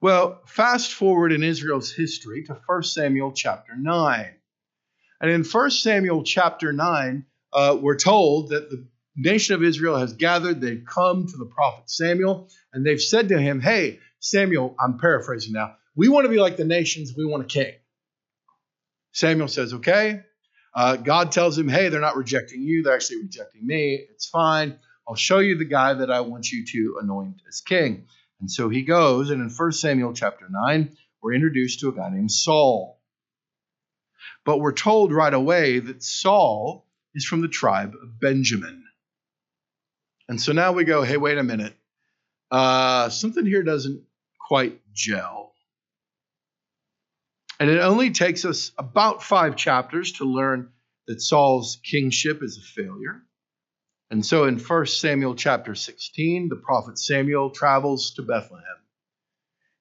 Well, 0.00 0.42
fast 0.46 0.92
forward 0.92 1.32
in 1.32 1.42
Israel's 1.42 1.92
history 1.92 2.44
to 2.44 2.60
1 2.66 2.82
Samuel 2.82 3.32
chapter 3.32 3.72
9. 3.76 4.34
And 5.20 5.30
in 5.30 5.44
1 5.44 5.70
Samuel 5.70 6.22
chapter 6.24 6.72
9, 6.72 7.24
uh, 7.52 7.78
we're 7.80 7.96
told 7.96 8.50
that 8.50 8.68
the 8.68 8.86
nation 9.16 9.54
of 9.54 9.62
Israel 9.62 9.96
has 9.96 10.12
gathered. 10.12 10.60
They've 10.60 10.84
come 10.84 11.26
to 11.26 11.36
the 11.36 11.46
prophet 11.46 11.88
Samuel, 11.88 12.48
and 12.72 12.84
they've 12.84 13.00
said 13.00 13.28
to 13.28 13.38
him, 13.38 13.60
Hey, 13.60 14.00
Samuel, 14.20 14.74
I'm 14.78 14.98
paraphrasing 14.98 15.52
now, 15.52 15.76
we 15.96 16.08
want 16.08 16.24
to 16.24 16.30
be 16.30 16.38
like 16.38 16.56
the 16.56 16.64
nations, 16.64 17.14
we 17.16 17.24
want 17.24 17.44
a 17.44 17.46
king. 17.46 17.72
Samuel 19.12 19.48
says, 19.48 19.72
Okay. 19.74 20.20
Uh, 20.74 20.96
God 20.96 21.30
tells 21.30 21.56
him, 21.56 21.68
Hey, 21.68 21.88
they're 21.88 22.00
not 22.00 22.16
rejecting 22.16 22.62
you, 22.62 22.82
they're 22.82 22.94
actually 22.94 23.22
rejecting 23.22 23.64
me. 23.66 24.06
It's 24.10 24.28
fine. 24.28 24.78
I'll 25.08 25.14
show 25.14 25.38
you 25.38 25.56
the 25.56 25.64
guy 25.64 25.94
that 25.94 26.10
I 26.10 26.20
want 26.20 26.50
you 26.50 26.64
to 26.66 26.98
anoint 27.02 27.42
as 27.48 27.60
king. 27.60 28.06
And 28.44 28.50
so 28.50 28.68
he 28.68 28.82
goes, 28.82 29.30
and 29.30 29.40
in 29.40 29.48
1 29.48 29.72
Samuel 29.72 30.12
chapter 30.12 30.46
9, 30.50 30.94
we're 31.22 31.32
introduced 31.32 31.80
to 31.80 31.88
a 31.88 31.92
guy 31.92 32.10
named 32.10 32.30
Saul. 32.30 33.00
But 34.44 34.58
we're 34.58 34.74
told 34.74 35.14
right 35.14 35.32
away 35.32 35.78
that 35.78 36.02
Saul 36.02 36.86
is 37.14 37.24
from 37.24 37.40
the 37.40 37.48
tribe 37.48 37.94
of 38.02 38.20
Benjamin. 38.20 38.84
And 40.28 40.38
so 40.38 40.52
now 40.52 40.72
we 40.72 40.84
go, 40.84 41.00
hey, 41.00 41.16
wait 41.16 41.38
a 41.38 41.42
minute. 41.42 41.72
Uh, 42.50 43.08
something 43.08 43.46
here 43.46 43.62
doesn't 43.62 44.02
quite 44.38 44.78
gel. 44.92 45.54
And 47.58 47.70
it 47.70 47.80
only 47.80 48.10
takes 48.10 48.44
us 48.44 48.72
about 48.76 49.22
five 49.22 49.56
chapters 49.56 50.12
to 50.18 50.26
learn 50.26 50.68
that 51.06 51.22
Saul's 51.22 51.80
kingship 51.82 52.42
is 52.42 52.58
a 52.58 52.82
failure. 52.82 53.22
And 54.14 54.24
so 54.24 54.44
in 54.44 54.60
1 54.60 54.86
Samuel 54.86 55.34
chapter 55.34 55.74
16, 55.74 56.48
the 56.48 56.54
prophet 56.54 57.00
Samuel 57.00 57.50
travels 57.50 58.14
to 58.14 58.22
Bethlehem, 58.22 58.78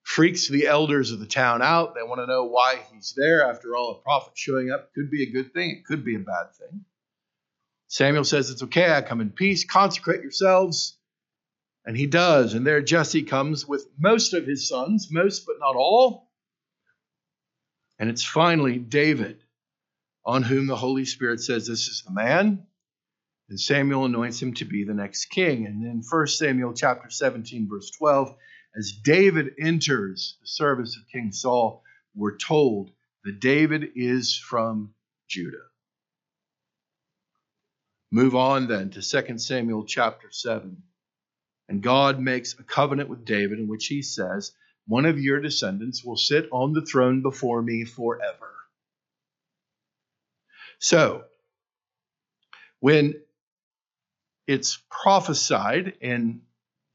freaks 0.01 0.47
the 0.47 0.65
elders 0.65 1.11
of 1.11 1.19
the 1.19 1.27
town 1.27 1.61
out. 1.61 1.93
They 1.93 2.01
want 2.01 2.19
to 2.19 2.25
know 2.25 2.45
why 2.45 2.81
he's 2.91 3.13
there. 3.15 3.47
After 3.47 3.75
all, 3.75 3.91
a 3.91 4.01
prophet 4.01 4.33
showing 4.33 4.71
up 4.71 4.91
could 4.95 5.11
be 5.11 5.21
a 5.21 5.31
good 5.31 5.53
thing, 5.53 5.69
it 5.69 5.85
could 5.85 6.03
be 6.03 6.15
a 6.15 6.19
bad 6.19 6.47
thing. 6.57 6.83
Samuel 7.89 8.23
says, 8.23 8.49
It's 8.49 8.63
okay, 8.63 8.91
I 8.91 9.03
come 9.03 9.21
in 9.21 9.29
peace, 9.29 9.65
consecrate 9.65 10.23
yourselves. 10.23 10.97
And 11.85 11.95
he 11.95 12.07
does. 12.07 12.55
And 12.55 12.65
there 12.65 12.81
Jesse 12.81 13.21
comes 13.21 13.67
with 13.67 13.85
most 13.99 14.33
of 14.33 14.47
his 14.47 14.67
sons, 14.67 15.09
most 15.11 15.45
but 15.45 15.57
not 15.59 15.75
all. 15.75 16.31
And 17.99 18.09
it's 18.09 18.25
finally 18.25 18.79
David 18.79 19.43
on 20.25 20.41
whom 20.41 20.65
the 20.65 20.75
Holy 20.75 21.05
Spirit 21.05 21.39
says, 21.39 21.67
This 21.67 21.87
is 21.87 22.01
the 22.03 22.13
man. 22.13 22.65
And 23.49 23.59
Samuel 23.59 24.05
anoints 24.05 24.41
him 24.41 24.53
to 24.55 24.65
be 24.65 24.83
the 24.83 24.93
next 24.93 25.25
king. 25.25 25.65
And 25.65 25.83
in 25.83 26.01
1 26.09 26.27
Samuel 26.27 26.73
chapter 26.73 27.09
17, 27.09 27.67
verse 27.69 27.91
12, 27.91 28.33
as 28.75 28.91
David 29.03 29.51
enters 29.59 30.37
the 30.41 30.47
service 30.47 30.97
of 30.97 31.11
King 31.11 31.31
Saul, 31.31 31.83
we're 32.15 32.37
told 32.37 32.91
that 33.23 33.39
David 33.39 33.89
is 33.95 34.37
from 34.37 34.93
Judah. 35.27 35.57
Move 38.11 38.35
on 38.35 38.67
then 38.67 38.91
to 38.91 39.01
2 39.01 39.37
Samuel 39.37 39.85
chapter 39.85 40.29
7. 40.31 40.81
And 41.69 41.81
God 41.81 42.19
makes 42.19 42.53
a 42.53 42.63
covenant 42.63 43.09
with 43.09 43.25
David 43.25 43.59
in 43.59 43.67
which 43.67 43.87
he 43.87 44.01
says, 44.01 44.51
One 44.87 45.05
of 45.05 45.19
your 45.19 45.39
descendants 45.39 46.03
will 46.03 46.17
sit 46.17 46.47
on 46.51 46.73
the 46.73 46.85
throne 46.85 47.21
before 47.21 47.61
me 47.61 47.85
forever. 47.85 48.53
So, 50.79 51.23
when 52.79 53.15
it's 54.47 54.81
prophesied 54.89 55.93
in 56.01 56.41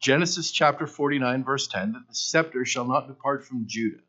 Genesis 0.00 0.52
chapter 0.52 0.86
49, 0.86 1.44
verse 1.44 1.66
10, 1.66 1.92
that 1.92 2.06
the 2.08 2.14
scepter 2.14 2.64
shall 2.64 2.86
not 2.86 3.08
depart 3.08 3.44
from 3.44 3.64
Judah, 3.66 4.02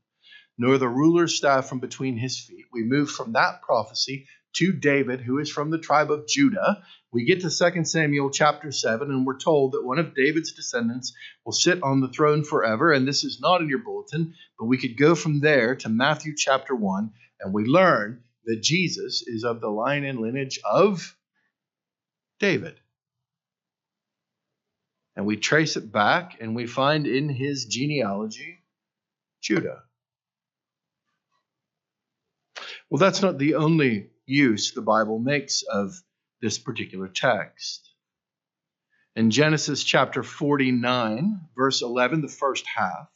nor 0.58 0.78
the 0.78 0.88
ruler's 0.88 1.36
staff 1.36 1.68
from 1.68 1.80
between 1.80 2.18
his 2.18 2.40
feet. 2.40 2.66
We 2.72 2.84
move 2.84 3.10
from 3.10 3.34
that 3.34 3.62
prophecy 3.62 4.28
to 4.58 4.74
David, 4.74 5.22
who 5.22 5.40
is 5.40 5.50
from 5.50 5.70
the 5.72 5.78
tribe 5.78 6.12
of 6.12 6.28
Judah. 6.28 6.84
We 7.12 7.26
get 7.26 7.42
to 7.42 7.50
2 7.50 7.86
Samuel 7.86 8.30
chapter 8.30 8.72
7, 8.72 9.10
and 9.10 9.26
we're 9.26 9.38
told 9.38 9.72
that 9.72 9.86
one 9.86 10.00
of 10.00 10.16
David's 10.16 10.54
descendants 10.54 11.14
will 11.46 11.54
sit 11.54 11.82
on 11.82 12.02
the 12.02 12.10
throne 12.10 12.44
forever. 12.44 12.92
And 12.92 13.08
this 13.08 13.24
is 13.24 13.40
not 13.40 13.62
in 13.62 13.70
your 13.70 13.84
bulletin, 13.84 14.36
but 14.60 14.66
we 14.66 14.78
could 14.78 14.98
go 14.98 15.16
from 15.16 15.40
there 15.40 15.76
to 15.78 15.90
Matthew 15.90 16.34
chapter 16.36 16.76
1, 16.76 17.12
and 17.42 17.54
we 17.54 17.64
learn 17.64 18.24
that 18.46 18.62
Jesus 18.62 19.24
is 19.26 19.44
of 19.44 19.62
the 19.62 19.70
line 19.70 20.04
and 20.04 20.20
lineage 20.20 20.60
of 20.64 21.16
David. 22.40 22.80
And 25.20 25.26
we 25.26 25.36
trace 25.36 25.76
it 25.76 25.92
back 25.92 26.38
and 26.40 26.56
we 26.56 26.66
find 26.66 27.06
in 27.06 27.28
his 27.28 27.66
genealogy 27.66 28.64
Judah. 29.42 29.84
Well, 32.90 33.00
that's 33.00 33.22
not 33.22 33.38
the 33.38 33.56
only 33.56 34.12
use 34.26 34.72
the 34.72 34.82
Bible 34.82 35.20
makes 35.20 35.62
of 35.64 35.94
this 36.42 36.58
particular 36.58 37.10
text. 37.10 37.94
In 39.14 39.30
Genesis 39.30 39.84
chapter 39.84 40.24
49, 40.24 41.42
verse 41.54 41.82
11, 41.82 42.22
the 42.22 42.30
first 42.30 42.66
half, 42.74 43.10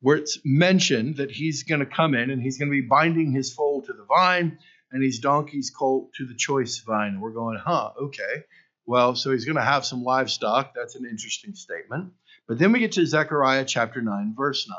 where 0.00 0.16
it's 0.16 0.38
mentioned 0.42 1.18
that 1.18 1.30
he's 1.30 1.64
going 1.64 1.80
to 1.80 1.86
come 1.86 2.14
in 2.14 2.30
and 2.30 2.40
he's 2.40 2.56
going 2.56 2.70
to 2.70 2.80
be 2.80 2.88
binding 2.88 3.30
his 3.30 3.52
foal 3.52 3.82
to 3.82 3.92
the 3.92 4.06
vine 4.06 4.56
and 4.90 5.04
his 5.04 5.18
donkey's 5.18 5.68
colt 5.68 6.14
to 6.14 6.24
the 6.24 6.34
choice 6.34 6.78
vine. 6.78 7.20
We're 7.20 7.34
going, 7.34 7.58
huh, 7.62 7.90
okay. 8.04 8.44
Well, 8.86 9.14
so 9.14 9.30
he's 9.30 9.44
going 9.44 9.56
to 9.56 9.62
have 9.62 9.84
some 9.84 10.02
livestock. 10.02 10.74
That's 10.74 10.96
an 10.96 11.06
interesting 11.08 11.54
statement. 11.54 12.12
But 12.48 12.58
then 12.58 12.72
we 12.72 12.80
get 12.80 12.92
to 12.92 13.06
Zechariah 13.06 13.64
chapter 13.64 14.02
9, 14.02 14.34
verse 14.36 14.68
9. 14.68 14.78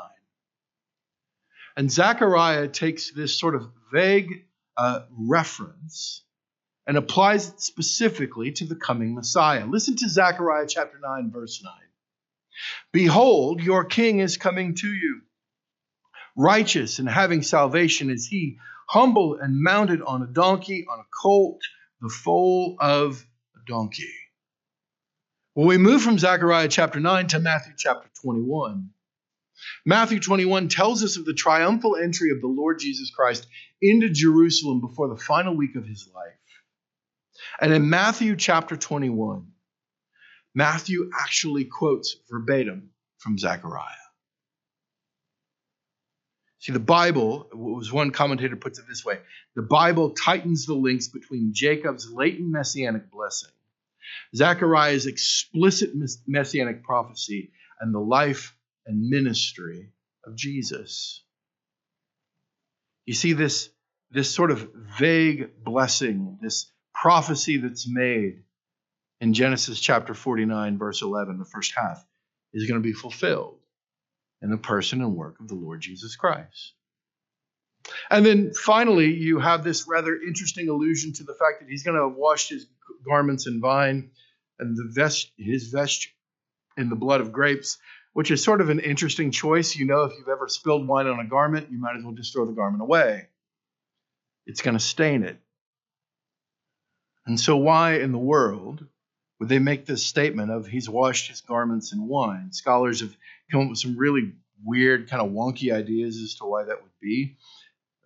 And 1.76 1.90
Zechariah 1.90 2.68
takes 2.68 3.10
this 3.10 3.38
sort 3.38 3.54
of 3.54 3.70
vague 3.92 4.44
uh, 4.76 5.00
reference 5.10 6.22
and 6.86 6.96
applies 6.96 7.48
it 7.48 7.60
specifically 7.60 8.52
to 8.52 8.66
the 8.66 8.76
coming 8.76 9.14
Messiah. 9.14 9.66
Listen 9.66 9.96
to 9.96 10.08
Zechariah 10.08 10.66
chapter 10.68 10.98
9, 11.02 11.30
verse 11.32 11.62
9. 11.64 11.72
Behold, 12.92 13.62
your 13.62 13.84
king 13.84 14.20
is 14.20 14.36
coming 14.36 14.74
to 14.76 14.88
you. 14.88 15.22
Righteous 16.36 16.98
and 16.98 17.08
having 17.08 17.42
salvation 17.42 18.10
is 18.10 18.26
he, 18.26 18.58
humble 18.88 19.38
and 19.40 19.60
mounted 19.60 20.02
on 20.02 20.22
a 20.22 20.26
donkey, 20.26 20.86
on 20.90 21.00
a 21.00 21.06
colt, 21.22 21.60
the 22.00 22.08
foal 22.08 22.76
of 22.80 23.24
donkey. 23.66 24.12
Well, 25.54 25.66
we 25.66 25.78
move 25.78 26.02
from 26.02 26.18
Zechariah 26.18 26.68
chapter 26.68 27.00
9 27.00 27.28
to 27.28 27.38
Matthew 27.38 27.74
chapter 27.76 28.08
21. 28.22 28.90
Matthew 29.86 30.20
21 30.20 30.68
tells 30.68 31.04
us 31.04 31.16
of 31.16 31.24
the 31.24 31.34
triumphal 31.34 31.96
entry 31.96 32.30
of 32.30 32.40
the 32.40 32.48
Lord 32.48 32.78
Jesus 32.80 33.10
Christ 33.10 33.46
into 33.80 34.10
Jerusalem 34.10 34.80
before 34.80 35.08
the 35.08 35.16
final 35.16 35.56
week 35.56 35.76
of 35.76 35.86
his 35.86 36.08
life. 36.14 36.34
And 37.60 37.72
in 37.72 37.88
Matthew 37.88 38.36
chapter 38.36 38.76
21, 38.76 39.46
Matthew 40.54 41.10
actually 41.20 41.64
quotes 41.64 42.16
verbatim 42.30 42.90
from 43.18 43.38
Zechariah. 43.38 44.03
See, 46.64 46.72
the 46.72 46.78
Bible, 46.78 47.46
was 47.52 47.92
one 47.92 48.10
commentator 48.10 48.56
puts 48.56 48.78
it 48.78 48.86
this 48.88 49.04
way 49.04 49.18
the 49.54 49.60
Bible 49.60 50.12
tightens 50.12 50.64
the 50.64 50.72
links 50.72 51.08
between 51.08 51.52
Jacob's 51.52 52.10
latent 52.10 52.50
messianic 52.50 53.10
blessing, 53.10 53.50
Zechariah's 54.34 55.04
explicit 55.04 55.90
messianic 56.26 56.82
prophecy, 56.82 57.50
and 57.78 57.94
the 57.94 58.00
life 58.00 58.56
and 58.86 59.10
ministry 59.10 59.92
of 60.26 60.36
Jesus. 60.36 61.22
You 63.04 63.12
see, 63.12 63.34
this, 63.34 63.68
this 64.10 64.30
sort 64.30 64.50
of 64.50 64.66
vague 64.98 65.62
blessing, 65.62 66.38
this 66.40 66.72
prophecy 66.94 67.58
that's 67.58 67.86
made 67.86 68.42
in 69.20 69.34
Genesis 69.34 69.78
chapter 69.80 70.14
49, 70.14 70.78
verse 70.78 71.02
11, 71.02 71.38
the 71.38 71.44
first 71.44 71.74
half, 71.76 72.02
is 72.54 72.66
going 72.66 72.82
to 72.82 72.88
be 72.88 72.94
fulfilled 72.94 73.58
in 74.44 74.50
the 74.50 74.58
person 74.58 75.00
and 75.00 75.16
work 75.16 75.40
of 75.40 75.48
the 75.48 75.54
Lord 75.54 75.80
Jesus 75.80 76.16
Christ. 76.16 76.74
And 78.10 78.24
then 78.24 78.52
finally, 78.52 79.12
you 79.14 79.38
have 79.38 79.64
this 79.64 79.86
rather 79.88 80.14
interesting 80.14 80.68
allusion 80.68 81.14
to 81.14 81.24
the 81.24 81.32
fact 81.34 81.60
that 81.60 81.68
he's 81.68 81.82
going 81.82 81.96
to 81.96 82.08
have 82.08 82.16
washed 82.16 82.50
his 82.50 82.66
garments 83.08 83.46
in 83.46 83.60
vine 83.60 84.10
and 84.58 84.76
the 84.76 84.90
vest, 84.94 85.32
his 85.38 85.68
vest 85.68 86.08
in 86.76 86.90
the 86.90 86.96
blood 86.96 87.22
of 87.22 87.32
grapes, 87.32 87.78
which 88.12 88.30
is 88.30 88.44
sort 88.44 88.60
of 88.60 88.68
an 88.68 88.80
interesting 88.80 89.30
choice. 89.30 89.74
You 89.76 89.86
know, 89.86 90.04
if 90.04 90.12
you've 90.18 90.28
ever 90.28 90.46
spilled 90.48 90.86
wine 90.86 91.06
on 91.06 91.20
a 91.20 91.26
garment, 91.26 91.70
you 91.70 91.80
might 91.80 91.96
as 91.96 92.04
well 92.04 92.14
just 92.14 92.34
throw 92.34 92.44
the 92.44 92.52
garment 92.52 92.82
away. 92.82 93.28
It's 94.46 94.60
going 94.60 94.76
to 94.76 94.84
stain 94.84 95.22
it. 95.22 95.38
And 97.26 97.40
so, 97.40 97.56
why 97.56 97.94
in 97.94 98.12
the 98.12 98.18
world 98.18 98.86
would 99.40 99.48
they 99.48 99.58
make 99.58 99.86
this 99.86 100.04
statement 100.04 100.50
of 100.50 100.66
he's 100.66 100.88
washed 100.88 101.28
his 101.28 101.40
garments 101.40 101.94
in 101.94 102.06
wine? 102.06 102.52
Scholars 102.52 103.00
have 103.00 103.16
come 103.50 103.62
up 103.62 103.68
with 103.70 103.78
some 103.78 103.96
really 103.96 104.32
weird, 104.64 105.08
kind 105.08 105.22
of 105.22 105.32
wonky 105.32 105.72
ideas 105.72 106.16
as 106.16 106.36
to 106.36 106.44
why 106.44 106.64
that 106.64 106.82
would 106.82 106.92
be. 107.00 107.36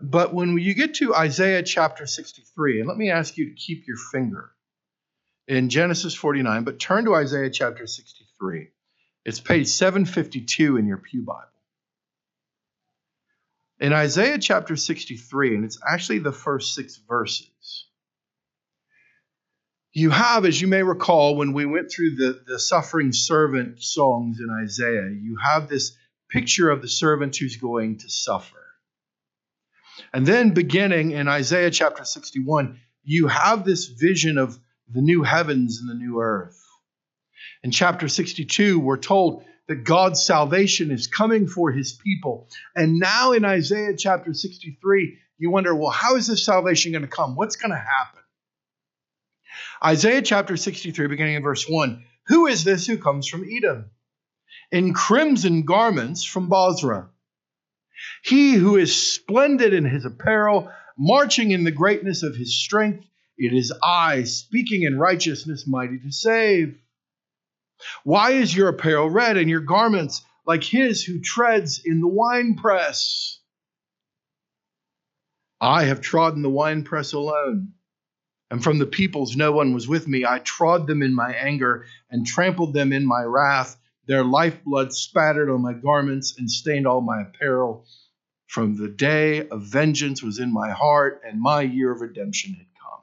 But 0.01 0.33
when 0.33 0.57
you 0.59 0.74
get 0.74 0.94
to 0.94 1.14
Isaiah 1.14 1.62
chapter 1.62 2.07
63, 2.07 2.81
and 2.81 2.88
let 2.88 2.96
me 2.96 3.11
ask 3.11 3.37
you 3.37 3.51
to 3.51 3.55
keep 3.55 3.87
your 3.87 3.96
finger 3.96 4.51
in 5.48 5.70
Genesis 5.70 6.14
49, 6.14 6.64
but 6.64 6.79
turn 6.79 7.05
to 7.07 7.14
Isaiah 7.14 7.51
chapter 7.51 7.87
63. 7.87 8.68
It's 9.24 9.40
page 9.40 9.68
752 9.68 10.77
in 10.77 10.87
your 10.87 10.98
Pew 10.98 11.22
Bible. 11.22 11.42
In 13.81 13.92
Isaiah 13.92 14.38
chapter 14.38 14.77
63, 14.77 15.55
and 15.55 15.64
it's 15.64 15.79
actually 15.88 16.18
the 16.18 16.33
first 16.33 16.74
six 16.74 16.96
verses, 17.09 17.51
you 19.92 20.11
have, 20.11 20.44
as 20.44 20.61
you 20.61 20.68
may 20.68 20.83
recall, 20.83 21.37
when 21.37 21.53
we 21.53 21.66
went 21.66 21.90
through 21.90 22.16
the, 22.16 22.42
the 22.46 22.59
suffering 22.59 23.12
servant 23.12 23.83
songs 23.83 24.38
in 24.40 24.48
Isaiah, 24.51 25.09
you 25.11 25.38
have 25.42 25.68
this 25.68 25.96
picture 26.31 26.70
of 26.70 26.83
the 26.83 26.88
servant 26.88 27.37
who's 27.37 27.57
going 27.57 27.98
to 27.98 28.11
suffer. 28.11 28.57
And 30.12 30.27
then 30.27 30.51
beginning 30.51 31.12
in 31.12 31.27
Isaiah 31.29 31.70
chapter 31.70 32.05
61, 32.05 32.79
you 33.03 33.29
have 33.29 33.64
this 33.64 33.87
vision 33.87 34.38
of 34.38 34.59
the 34.90 35.01
new 35.01 35.22
heavens 35.22 35.81
and 35.81 35.90
the 35.90 35.94
new 35.94 36.20
earth. 36.20 36.62
In 37.62 37.70
chapter 37.70 38.09
62, 38.09 38.79
we're 38.79 38.98
told 38.98 39.44
that 39.66 39.85
God's 39.85 40.22
salvation 40.22 40.90
is 40.90 41.07
coming 41.07 41.46
for 41.46 41.70
his 41.70 41.92
people. 41.92 42.48
And 42.74 42.98
now 42.98 43.33
in 43.33 43.44
Isaiah 43.44 43.96
chapter 43.96 44.33
63, 44.33 45.18
you 45.38 45.51
wonder, 45.51 45.74
well, 45.74 45.90
how 45.90 46.16
is 46.16 46.27
this 46.27 46.44
salvation 46.44 46.92
going 46.92 47.03
to 47.03 47.09
come? 47.09 47.37
What's 47.37 47.57
going 47.57 47.70
to 47.70 47.77
happen? 47.77 48.22
Isaiah 49.85 50.23
chapter 50.23 50.57
63, 50.57 51.07
beginning 51.07 51.35
in 51.35 51.43
verse 51.43 51.67
1 51.69 52.05
Who 52.27 52.47
is 52.47 52.64
this 52.64 52.87
who 52.87 52.99
comes 52.99 53.29
from 53.29 53.45
Edom? 53.49 53.91
In 54.73 54.93
crimson 54.93 55.64
garments 55.64 56.25
from 56.25 56.49
Bozrah. 56.49 57.09
He 58.23 58.55
who 58.55 58.77
is 58.77 59.14
splendid 59.14 59.73
in 59.73 59.85
his 59.85 60.05
apparel, 60.05 60.71
marching 60.97 61.53
in 61.53 61.64
the 61.64 61.71
greatness 61.71 62.23
of 62.23 62.37
his 62.37 62.61
strength, 62.61 63.05
it 63.37 63.53
is 63.53 63.73
I, 63.83 64.25
speaking 64.25 64.83
in 64.83 64.99
righteousness, 64.99 65.64
mighty 65.67 65.99
to 66.01 66.11
save. 66.11 66.77
Why 68.03 68.33
is 68.33 68.55
your 68.55 68.69
apparel 68.69 69.09
red 69.09 69.37
and 69.37 69.49
your 69.49 69.61
garments 69.61 70.25
like 70.45 70.64
his 70.64 71.05
who 71.05 71.21
treads 71.21 71.81
in 71.85 72.01
the 72.01 72.09
winepress? 72.09 73.41
I 75.61 75.85
have 75.85 76.01
trodden 76.01 76.43
the 76.43 76.51
winepress 76.51 77.12
alone, 77.12 77.75
and 78.51 78.63
from 78.63 78.79
the 78.79 78.87
peoples 78.87 79.37
no 79.37 79.53
one 79.53 79.75
was 79.75 79.87
with 79.87 80.09
me. 80.09 80.25
I 80.25 80.39
trod 80.39 80.87
them 80.87 81.03
in 81.03 81.15
my 81.15 81.33
anger 81.33 81.87
and 82.11 82.27
trampled 82.27 82.73
them 82.75 82.93
in 82.93 83.07
my 83.07 83.23
wrath. 83.23 83.77
Their 84.07 84.25
lifeblood 84.25 84.93
spattered 84.95 85.51
on 85.51 85.61
my 85.61 85.75
garments 85.75 86.39
and 86.39 86.51
stained 86.51 86.87
all 86.87 87.03
my 87.03 87.23
apparel. 87.23 87.85
From 88.47 88.77
the 88.77 88.89
day 88.89 89.47
of 89.47 89.65
vengeance 89.65 90.23
was 90.23 90.39
in 90.39 90.51
my 90.51 90.71
heart, 90.71 91.21
and 91.27 91.39
my 91.39 91.61
year 91.61 91.93
of 91.93 92.01
redemption 92.01 92.55
had 92.55 92.67
come. 92.81 93.01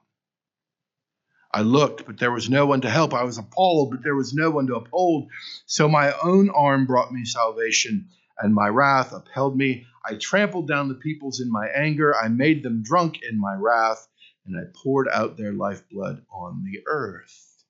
I 1.54 1.62
looked, 1.62 2.08
but 2.08 2.18
there 2.18 2.32
was 2.32 2.50
no 2.50 2.66
one 2.66 2.82
to 2.82 2.90
help. 2.90 3.14
I 3.14 3.24
was 3.24 3.38
appalled, 3.38 3.92
but 3.92 4.04
there 4.04 4.16
was 4.16 4.34
no 4.34 4.50
one 4.50 4.66
to 4.68 4.76
uphold. 4.76 5.30
So 5.68 5.88
my 5.88 6.14
own 6.24 6.50
arm 6.50 6.88
brought 6.88 7.14
me 7.14 7.26
salvation, 7.26 8.10
and 8.40 8.56
my 8.56 8.68
wrath 8.68 9.14
upheld 9.14 9.56
me. 9.56 9.86
I 10.04 10.16
trampled 10.16 10.68
down 10.68 10.88
the 10.88 10.96
peoples 10.96 11.40
in 11.40 11.52
my 11.52 11.68
anger. 11.68 12.16
I 12.16 12.28
made 12.28 12.64
them 12.64 12.82
drunk 12.82 13.22
in 13.22 13.40
my 13.40 13.54
wrath, 13.54 14.08
and 14.46 14.58
I 14.58 14.64
poured 14.84 15.08
out 15.12 15.38
their 15.38 15.54
lifeblood 15.54 16.24
on 16.32 16.64
the 16.64 16.82
earth. 16.88 17.64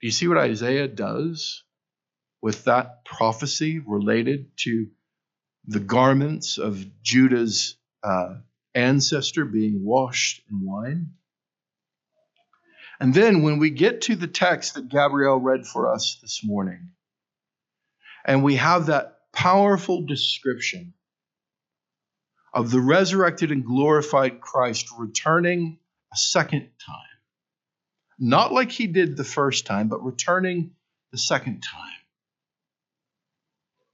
Do 0.00 0.06
you 0.06 0.12
see 0.12 0.28
what 0.28 0.38
Isaiah 0.38 0.88
does 0.88 1.64
with 2.42 2.64
that 2.64 3.04
prophecy 3.04 3.78
related 3.78 4.56
to 4.58 4.88
the 5.66 5.80
garments 5.80 6.58
of 6.58 6.84
Judah's 7.02 7.76
uh, 8.02 8.36
ancestor 8.74 9.44
being 9.44 9.84
washed 9.84 10.42
in 10.50 10.64
wine? 10.64 11.12
And 13.00 13.12
then 13.12 13.42
when 13.42 13.58
we 13.58 13.70
get 13.70 14.02
to 14.02 14.14
the 14.14 14.28
text 14.28 14.74
that 14.74 14.88
Gabrielle 14.88 15.40
read 15.40 15.66
for 15.66 15.92
us 15.92 16.18
this 16.22 16.42
morning, 16.44 16.90
and 18.24 18.44
we 18.44 18.56
have 18.56 18.86
that 18.86 19.18
powerful 19.32 20.06
description 20.06 20.94
of 22.54 22.70
the 22.70 22.80
resurrected 22.80 23.50
and 23.50 23.64
glorified 23.64 24.40
Christ 24.40 24.86
returning 24.98 25.78
a 26.12 26.16
second 26.16 26.70
time 26.86 27.04
not 28.18 28.52
like 28.52 28.70
he 28.70 28.86
did 28.86 29.16
the 29.16 29.24
first 29.24 29.66
time, 29.66 29.88
but 29.88 30.04
returning 30.04 30.72
the 31.12 31.18
second 31.18 31.62
time. 31.62 31.90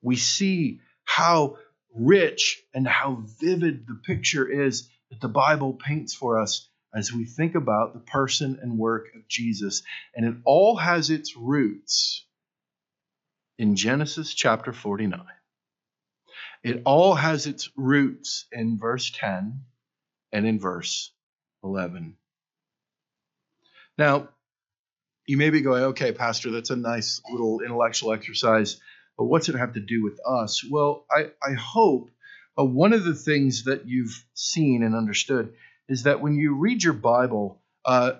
We 0.02 0.16
see 0.16 0.80
how 1.04 1.56
rich 1.94 2.62
and 2.74 2.86
how 2.86 3.24
vivid 3.40 3.86
the 3.86 3.94
picture 3.94 4.48
is 4.48 4.88
that 5.10 5.20
the 5.20 5.28
Bible 5.28 5.74
paints 5.74 6.14
for 6.14 6.40
us 6.40 6.68
as 6.94 7.12
we 7.12 7.24
think 7.24 7.54
about 7.54 7.94
the 7.94 8.00
person 8.00 8.58
and 8.62 8.78
work 8.78 9.08
of 9.14 9.26
Jesus. 9.28 9.82
And 10.14 10.26
it 10.26 10.34
all 10.44 10.76
has 10.76 11.10
its 11.10 11.36
roots 11.36 12.24
in 13.58 13.76
Genesis 13.76 14.32
chapter 14.32 14.72
49. 14.72 15.20
It 16.62 16.82
all 16.84 17.14
has 17.14 17.46
its 17.46 17.70
roots 17.76 18.46
in 18.52 18.78
verse 18.78 19.10
10 19.14 19.62
and 20.32 20.46
in 20.46 20.60
verse 20.60 21.12
11. 21.64 22.16
Now, 23.96 24.28
you 25.26 25.36
may 25.36 25.50
be 25.50 25.60
going, 25.60 25.84
okay, 25.84 26.12
Pastor, 26.12 26.50
that's 26.50 26.70
a 26.70 26.76
nice 26.76 27.20
little 27.30 27.60
intellectual 27.60 28.12
exercise, 28.12 28.80
but 29.16 29.24
what's 29.24 29.48
it 29.48 29.54
have 29.54 29.74
to 29.74 29.80
do 29.80 30.02
with 30.02 30.20
us? 30.26 30.64
Well, 30.68 31.06
I, 31.10 31.30
I 31.42 31.54
hope 31.54 32.10
uh, 32.58 32.64
one 32.64 32.92
of 32.92 33.04
the 33.04 33.14
things 33.14 33.64
that 33.64 33.86
you've 33.86 34.24
seen 34.34 34.82
and 34.82 34.94
understood 34.94 35.54
is 35.88 36.04
that 36.04 36.20
when 36.20 36.34
you 36.34 36.56
read 36.56 36.82
your 36.82 36.94
Bible, 36.94 37.62
uh, 37.84 38.12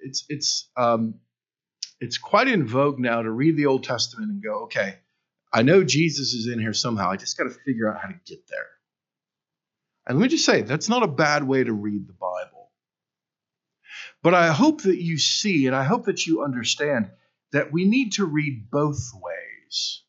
it's 0.00 0.24
it's 0.28 0.68
um, 0.76 1.14
it's 2.00 2.18
quite 2.18 2.48
in 2.48 2.66
vogue 2.66 2.98
now 2.98 3.22
to 3.22 3.30
read 3.30 3.56
the 3.56 3.66
Old 3.66 3.84
Testament 3.84 4.30
and 4.30 4.42
go, 4.42 4.64
okay, 4.64 4.96
I 5.54 5.62
know 5.62 5.84
Jesus 5.84 6.34
is 6.34 6.48
in 6.48 6.58
here 6.58 6.72
somehow. 6.72 7.10
I 7.10 7.16
just 7.16 7.38
got 7.38 7.44
to 7.44 7.50
figure 7.64 7.88
out 7.88 8.00
how 8.02 8.08
to 8.08 8.20
get 8.26 8.48
there. 8.48 8.66
And 10.04 10.18
let 10.18 10.24
me 10.24 10.28
just 10.28 10.44
say, 10.44 10.62
that's 10.62 10.88
not 10.88 11.04
a 11.04 11.08
bad 11.08 11.44
way 11.44 11.62
to 11.62 11.72
read 11.72 12.08
the 12.08 12.12
Bible. 12.12 12.72
But 14.20 14.34
I 14.34 14.48
hope 14.48 14.82
that 14.82 15.00
you 15.00 15.16
see 15.16 15.68
and 15.68 15.76
I 15.76 15.84
hope 15.84 16.06
that 16.06 16.26
you 16.26 16.42
understand 16.42 17.10
that 17.52 17.72
we 17.72 17.84
need 17.84 18.14
to 18.14 18.24
read 18.24 18.68
both 18.68 19.12
ways. 19.14 20.02